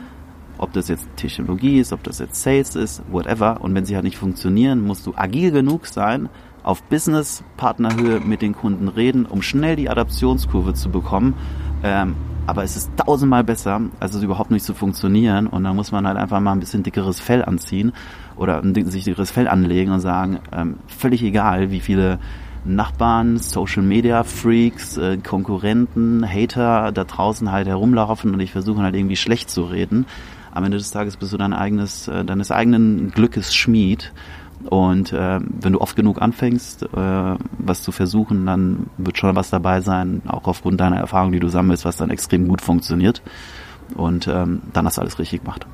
ob 0.63 0.73
das 0.73 0.88
jetzt 0.88 1.08
Technologie 1.15 1.80
ist, 1.80 1.93
ob 1.93 2.04
das 2.04 2.19
jetzt 2.19 2.41
Sales 2.41 2.76
ist, 2.76 3.04
whatever. 3.12 3.62
Und 3.62 3.76
wenn 3.76 3.86
sie 3.86 3.95
halt 3.95 4.06
nicht 4.06 4.17
funktionieren, 4.17 4.82
musst 4.82 5.06
du 5.06 5.13
agil 5.15 5.52
genug 5.52 5.86
sein, 5.86 6.30
auf 6.63 6.82
Business-Partnerhöhe 6.84 8.21
mit 8.21 8.41
den 8.41 8.56
Kunden 8.56 8.88
reden, 8.88 9.26
um 9.26 9.41
schnell 9.41 9.76
die 9.76 9.89
Adaptionskurve 9.89 10.73
zu 10.73 10.89
bekommen. 10.89 11.36
Ähm, 11.84 12.15
aber 12.47 12.63
es 12.63 12.76
ist 12.76 12.91
tausendmal 12.97 13.43
besser, 13.43 13.82
als 13.99 14.15
es 14.15 14.23
überhaupt 14.23 14.52
nicht 14.52 14.65
zu 14.65 14.73
funktionieren. 14.73 15.47
Und 15.47 15.63
dann 15.63 15.76
muss 15.76 15.91
man 15.91 16.08
halt 16.08 16.17
einfach 16.17 16.39
mal 16.39 16.54
ein 16.54 16.60
bisschen 16.60 16.84
dickeres 16.84 17.19
Fell 17.19 17.43
anziehen 17.43 17.93
oder 18.36 18.62
sich 18.86 19.04
dickeres 19.04 19.32
Fell 19.32 19.47
anlegen 19.47 19.91
und 19.91 19.99
sagen, 19.99 20.39
ähm, 20.52 20.78
völlig 20.88 21.23
egal, 21.23 21.71
wie 21.71 21.80
viele 21.80 22.19
Nachbarn, 22.65 23.38
Social 23.38 23.84
Media 23.84 24.23
Freaks, 24.23 24.97
äh, 24.97 25.17
Konkurrenten, 25.17 26.26
Hater 26.28 26.91
da 26.91 27.04
draußen 27.04 27.52
halt 27.52 27.67
herumlaufen 27.67 28.34
und 28.34 28.39
ich 28.39 28.52
versuche 28.52 28.82
halt 28.82 28.95
irgendwie 28.95 29.17
schlecht 29.17 29.49
zu 29.49 29.63
reden. 29.63 30.06
Am 30.53 30.63
Ende 30.63 30.77
des 30.77 30.91
Tages 30.91 31.17
bist 31.17 31.33
du 31.33 31.37
dein 31.37 31.53
eigenes, 31.53 32.07
äh, 32.07 32.23
deines 32.23 32.51
eigenen 32.51 33.11
Glückes 33.11 33.55
Schmied 33.55 34.13
und 34.65 35.11
äh, 35.11 35.39
wenn 35.41 35.73
du 35.73 35.81
oft 35.81 35.95
genug 35.95 36.21
anfängst, 36.21 36.83
äh, 36.83 37.35
was 37.57 37.83
zu 37.83 37.91
versuchen, 37.91 38.45
dann 38.45 38.87
wird 38.97 39.17
schon 39.17 39.35
was 39.35 39.49
dabei 39.49 39.81
sein, 39.81 40.21
auch 40.27 40.47
aufgrund 40.47 40.79
deiner 40.79 40.97
Erfahrung, 40.97 41.31
die 41.31 41.39
du 41.39 41.49
sammelst, 41.49 41.85
was 41.85 41.97
dann 41.97 42.09
extrem 42.09 42.47
gut 42.47 42.61
funktioniert. 42.61 43.21
Und 43.95 44.27
ähm, 44.27 44.61
dann 44.71 44.85
hast 44.85 44.97
du 44.97 45.01
alles 45.01 45.19
richtig 45.19 45.41
gemacht. 45.41 45.65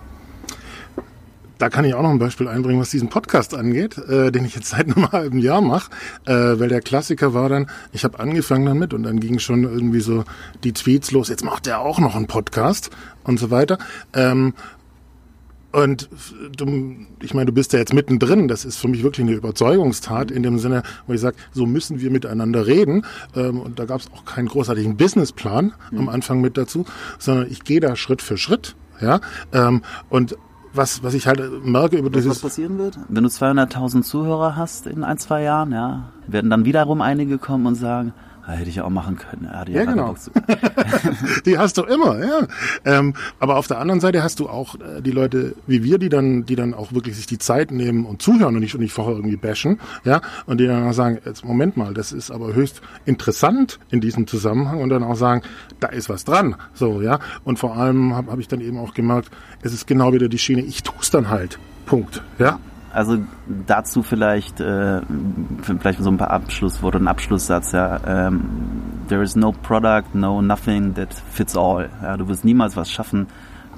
Da 1.60 1.70
kann 1.70 1.86
ich 1.86 1.94
auch 1.94 2.02
noch 2.02 2.10
ein 2.10 2.20
Beispiel 2.20 2.48
einbringen, 2.48 2.80
was 2.80 2.90
diesen 2.90 3.10
Podcast 3.10 3.54
angeht, 3.54 3.98
äh, 3.98 4.32
den 4.32 4.46
ich 4.46 4.56
jetzt 4.56 4.70
seit 4.70 4.88
einem 4.96 5.12
halben 5.12 5.40
Jahr 5.40 5.62
mache, 5.62 5.92
äh, 6.26 6.34
weil 6.34 6.70
der 6.70 6.82
Klassiker 6.82 7.34
war 7.34 7.50
dann, 7.50 7.70
ich 7.92 8.04
habe 8.04 8.20
angefangen 8.20 8.66
damit 8.66 8.94
und 8.94 9.04
dann 9.04 9.20
gingen 9.20 9.40
schon 9.40 9.64
irgendwie 9.64 10.00
so 10.00 10.24
die 10.64 10.74
Tweets 10.74 11.12
los, 11.12 11.28
jetzt 11.28 11.44
macht 11.44 11.68
er 11.68 11.82
auch 11.82 12.00
noch 12.00 12.16
einen 12.16 12.28
Podcast 12.28 12.90
und 13.24 13.40
so 13.40 13.52
weiter. 13.52 13.78
Ähm, 14.14 14.54
und 15.72 16.10
du, 16.58 16.96
ich 17.22 17.34
meine, 17.34 17.48
du 17.48 17.52
bist 17.52 17.74
ja 17.74 17.80
jetzt 17.80 17.94
mittendrin. 17.94 18.48
Das 18.48 18.66
ist 18.66 18.78
für 18.78 18.88
mich 18.88 19.04
wirklich 19.04 19.28
eine 19.28 19.36
Überzeugungstat 19.36 20.32
in 20.32 20.42
dem 20.42 20.58
Sinne, 20.58 20.82
wo 21.06 21.14
ich 21.14 21.22
sage, 21.22 21.36
so 21.52 21.68
müssen 21.68 22.00
wir 22.00 22.10
miteinander 22.10 22.66
reden. 22.66 23.06
Ähm, 23.36 23.60
und 23.60 23.78
da 23.78 23.86
gab 23.86 24.00
es 24.00 24.08
auch 24.12 24.26
keinen 24.26 24.48
großartigen 24.48 24.98
Businessplan 24.98 25.74
mhm. 25.92 26.00
am 26.00 26.10
Anfang 26.10 26.42
mit 26.42 26.58
dazu, 26.58 26.86
sondern 27.20 27.52
ich 27.52 27.64
gehe 27.66 27.82
da 27.82 27.96
Schritt 27.96 28.22
für 28.22 28.38
Schritt. 28.38 28.76
Ja, 29.02 29.22
ähm, 29.54 29.84
und 30.10 30.36
was, 30.74 31.04
was 31.04 31.14
ich 31.14 31.28
halt 31.28 31.42
merke 31.64 31.98
über 31.98 32.10
dieses... 32.10 32.32
Was 32.32 32.40
passieren 32.40 32.78
wird? 32.78 32.98
Wenn 33.08 33.24
du 33.24 33.30
200.000 33.30 34.04
Zuhörer 34.04 34.56
hast 34.56 34.88
in 34.88 35.04
ein, 35.04 35.18
zwei 35.18 35.42
Jahren, 35.42 35.72
ja, 35.72 36.12
werden 36.28 36.50
dann 36.50 36.66
wiederum 36.66 37.02
einige 37.02 37.38
kommen 37.38 37.66
und 37.66 37.76
sagen, 37.76 38.14
hätte 38.52 38.70
ich 38.70 38.82
auch 38.82 38.90
machen 38.90 39.18
können. 39.18 39.50
Ja, 39.52 39.66
ja 39.68 39.86
genau. 39.86 40.16
die 41.46 41.58
hast 41.58 41.78
du 41.78 41.84
immer, 41.84 42.20
ja. 42.20 42.48
Ähm, 42.86 43.14
aber 43.40 43.58
auf 43.58 43.68
der 43.68 43.80
anderen 43.80 44.00
Seite 44.00 44.24
hast 44.24 44.40
du 44.40 44.50
auch 44.50 44.76
äh, 44.76 45.02
die 45.02 45.12
Leute 45.12 45.56
wie 45.68 45.84
wir, 45.84 45.98
die 45.98 46.10
dann, 46.10 46.46
die 46.46 46.56
dann 46.56 46.74
auch 46.74 46.94
wirklich 46.94 47.16
sich 47.16 47.28
die 47.28 47.38
Zeit 47.38 47.72
nehmen 47.72 48.06
und 48.06 48.22
zuhören 48.22 48.56
und 48.56 48.62
nicht, 48.62 48.76
und 48.76 48.82
nicht 48.82 48.94
vorher 48.94 49.16
irgendwie 49.16 49.38
bashen, 49.38 49.80
ja, 50.04 50.22
und 50.46 50.60
die 50.60 50.68
dann 50.68 50.88
auch 50.88 50.94
sagen, 50.94 51.20
jetzt 51.26 51.46
Moment 51.46 51.78
mal, 51.78 51.94
das 51.94 52.12
ist 52.12 52.32
aber 52.32 52.54
höchst 52.54 52.82
interessant 53.06 53.80
in 53.90 54.02
diesem 54.02 54.28
Zusammenhang 54.28 54.82
und 54.82 54.90
dann 54.90 55.04
auch 55.04 55.16
sagen, 55.16 55.42
da 55.80 55.88
ist 55.88 56.10
was 56.10 56.26
dran, 56.26 56.56
so, 56.74 57.02
ja. 57.02 57.20
Und 57.44 57.60
vor 57.60 57.78
allem 57.78 58.16
habe 58.16 58.32
hab 58.32 58.40
ich 58.40 58.48
dann 58.48 58.62
eben 58.62 58.78
auch 58.78 58.94
gemerkt, 58.94 59.30
es 59.62 59.74
ist 59.74 59.88
genau 59.88 60.14
wieder 60.14 60.30
die 60.30 60.40
Schiene, 60.40 60.62
ich 60.62 60.84
tue 60.84 60.96
es 61.02 61.10
dann 61.10 61.30
halt. 61.30 61.60
Punkt, 61.86 62.22
ja. 62.38 62.60
Also 62.92 63.20
dazu 63.68 64.02
vielleicht, 64.02 64.60
äh, 64.60 65.02
vielleicht 65.62 66.00
so 66.00 66.10
ein 66.10 66.18
paar 66.18 66.32
Abschlussworte, 66.32 66.98
ein 66.98 67.08
Abschlusssatz. 67.08 67.72
Ja. 67.72 68.00
Ähm, 68.06 68.42
there 69.08 69.22
is 69.22 69.36
no 69.36 69.52
product, 69.52 70.16
no 70.16 70.42
nothing 70.42 70.94
that 70.96 71.14
fits 71.14 71.56
all. 71.56 71.90
Ja, 72.02 72.18
du 72.18 72.28
wirst 72.28 72.46
niemals 72.46 72.76
was 72.76 72.92
schaffen, 72.92 73.28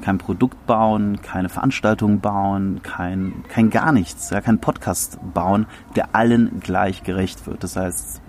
kein 0.02 0.17
Produkt 0.17 0.65
bauen, 0.65 1.21
keine 1.21 1.50
Veranstaltung 1.50 2.19
bauen, 2.19 2.82
kein, 2.84 3.43
kein 3.47 3.69
gar 3.69 3.91
nichts, 3.91 4.30
ja, 4.32 4.41
kein 4.41 4.60
Podcast 4.60 5.19
bauen, 5.34 5.67
der 5.95 6.15
allen 6.15 6.60
gleich 6.60 7.04
gerecht 7.04 7.47
wird. 7.47 7.63
Das 7.63 7.76
heißt, 7.76 8.20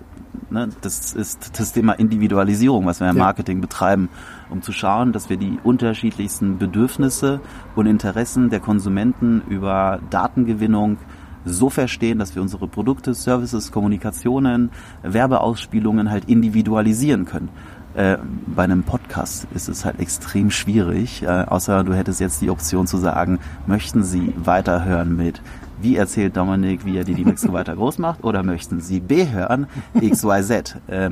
ne, 0.51 0.69
das 0.81 1.13
ist 1.15 1.59
das 1.59 1.73
Thema 1.73 1.93
Individualisierung, 1.93 2.87
was 2.87 3.01
wir 3.01 3.11
im 3.11 3.19
Marketing 3.19 3.61
betreiben 3.61 4.09
um 4.53 4.63
zu 4.63 4.73
schauen, 4.73 5.13
dass 5.13 5.31
wir 5.31 5.37
die 5.37 5.59
unterschiedlichsten 5.65 6.59
Bedürfnisse 6.59 7.41
und 7.75 7.87
Interessen 7.87 8.51
der 8.51 8.61
Konsumenten 8.61 9.43
über 9.49 9.99
Datengewinnung 10.11 10.99
so 11.45 11.71
verstehen, 11.71 12.21
dass 12.21 12.37
wir 12.37 12.43
unsere 12.43 12.69
Produkte, 12.69 13.15
Services, 13.15 13.73
Kommunikationen, 13.73 14.71
Werbeausspielungen 15.03 16.11
halt 16.11 16.27
individualisieren 16.27 17.25
können. 17.25 17.49
Äh, 17.95 18.19
bei 18.47 18.63
einem 18.63 18.85
Podcast 18.85 19.49
ist 19.55 19.69
es 19.69 19.85
halt 19.85 19.99
extrem 19.99 20.51
schwierig, 20.51 21.25
äh, 21.25 21.27
außer 21.27 21.83
du 21.83 21.95
hättest 21.95 22.21
jetzt 22.21 22.41
die 22.41 22.49
Option 22.49 22.87
zu 22.87 22.97
sagen, 22.97 23.39
möchten 23.67 24.05
Sie 24.05 24.33
weiterhören 24.37 25.17
mit 25.17 25.43
wie 25.83 25.97
erzählt 25.97 26.37
Dominik, 26.37 26.85
wie 26.85 26.97
er 26.97 27.05
die 27.05 27.15
Linux 27.15 27.43
so 27.43 27.53
weiter 27.53 27.75
groß 27.75 27.99
macht, 27.99 28.25
oder 28.25 28.43
möchten 28.43 28.81
Sie 28.81 29.01
B 29.01 29.29
hören, 29.31 29.67
XYZ. 29.99 30.77
Äh, 30.87 31.11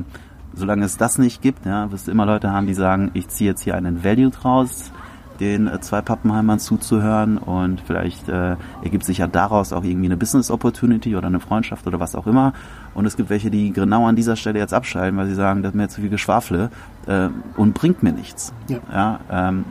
solange 0.53 0.85
es 0.85 0.97
das 0.97 1.17
nicht 1.17 1.41
gibt, 1.41 1.65
ja, 1.65 1.91
wirst 1.91 2.07
du 2.07 2.11
immer 2.11 2.25
Leute 2.25 2.51
haben, 2.51 2.67
die 2.67 2.73
sagen, 2.73 3.11
ich 3.13 3.27
ziehe 3.29 3.51
jetzt 3.51 3.61
hier 3.61 3.75
einen 3.75 4.03
Value 4.03 4.29
draus, 4.29 4.91
den 5.39 5.67
äh, 5.67 5.79
zwei 5.81 6.01
Pappenheimern 6.01 6.59
zuzuhören 6.59 7.37
und 7.37 7.81
vielleicht 7.81 8.29
äh, 8.29 8.55
ergibt 8.83 9.05
sich 9.05 9.19
ja 9.19 9.27
daraus 9.27 9.73
auch 9.73 9.83
irgendwie 9.83 10.05
eine 10.05 10.17
Business 10.17 10.51
Opportunity 10.51 11.15
oder 11.15 11.27
eine 11.27 11.39
Freundschaft 11.39 11.87
oder 11.87 11.99
was 11.99 12.15
auch 12.15 12.27
immer. 12.27 12.53
Und 12.93 13.05
es 13.05 13.17
gibt 13.17 13.29
welche, 13.29 13.49
die 13.49 13.71
genau 13.71 14.05
an 14.07 14.15
dieser 14.15 14.35
Stelle 14.35 14.59
jetzt 14.59 14.73
abschalten, 14.73 15.17
weil 15.17 15.27
sie 15.27 15.35
sagen, 15.35 15.63
das 15.63 15.71
ist 15.71 15.75
mir 15.75 15.89
zu 15.89 16.01
viel 16.01 16.09
Geschwafle 16.09 16.69
äh, 17.07 17.29
und 17.57 17.73
bringt 17.73 18.03
mir 18.03 18.11
nichts. 18.11 18.53
Ja. 18.67 18.79
ja 18.93 19.19
ähm, 19.31 19.65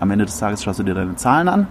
am 0.00 0.10
Ende 0.10 0.24
des 0.24 0.38
Tages 0.38 0.62
schaust 0.64 0.80
du 0.80 0.82
dir 0.82 0.94
deine 0.94 1.14
Zahlen 1.16 1.48
an 1.48 1.66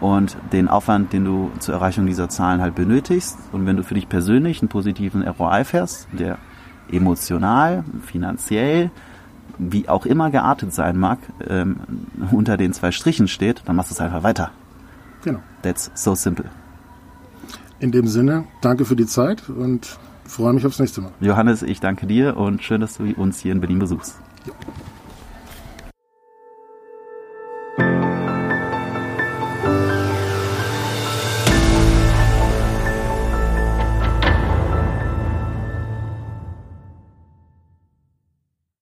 und 0.00 0.36
den 0.52 0.68
Aufwand, 0.68 1.12
den 1.12 1.24
du 1.24 1.50
zur 1.58 1.74
Erreichung 1.74 2.06
dieser 2.06 2.28
Zahlen 2.28 2.60
halt 2.60 2.74
benötigst. 2.74 3.38
Und 3.52 3.66
wenn 3.66 3.76
du 3.76 3.82
für 3.82 3.94
dich 3.94 4.08
persönlich 4.08 4.60
einen 4.60 4.68
positiven 4.68 5.26
ROI 5.26 5.64
fährst, 5.64 6.08
der 6.12 6.38
emotional, 6.90 7.84
finanziell, 8.04 8.90
wie 9.58 9.88
auch 9.88 10.06
immer 10.06 10.30
geartet 10.30 10.72
sein 10.72 10.96
mag, 10.96 11.18
ähm, 11.48 11.76
unter 12.30 12.56
den 12.56 12.72
zwei 12.72 12.92
Strichen 12.92 13.28
steht, 13.28 13.62
dann 13.64 13.76
machst 13.76 13.90
du 13.90 13.94
es 13.94 14.00
einfach 14.00 14.22
weiter. 14.22 14.50
Genau. 15.22 15.40
That's 15.62 15.90
so 15.94 16.14
simple. 16.14 16.46
In 17.80 17.92
dem 17.92 18.06
Sinne, 18.06 18.44
danke 18.60 18.84
für 18.84 18.96
die 18.96 19.06
Zeit 19.06 19.48
und 19.48 19.98
freue 20.24 20.52
mich 20.52 20.66
aufs 20.66 20.78
nächste 20.78 21.00
Mal. 21.00 21.10
Johannes, 21.20 21.62
ich 21.62 21.80
danke 21.80 22.06
dir 22.06 22.36
und 22.36 22.62
schön, 22.62 22.80
dass 22.80 22.96
du 22.96 23.12
uns 23.16 23.40
hier 23.40 23.52
in 23.52 23.60
Berlin 23.60 23.78
besuchst. 23.78 24.18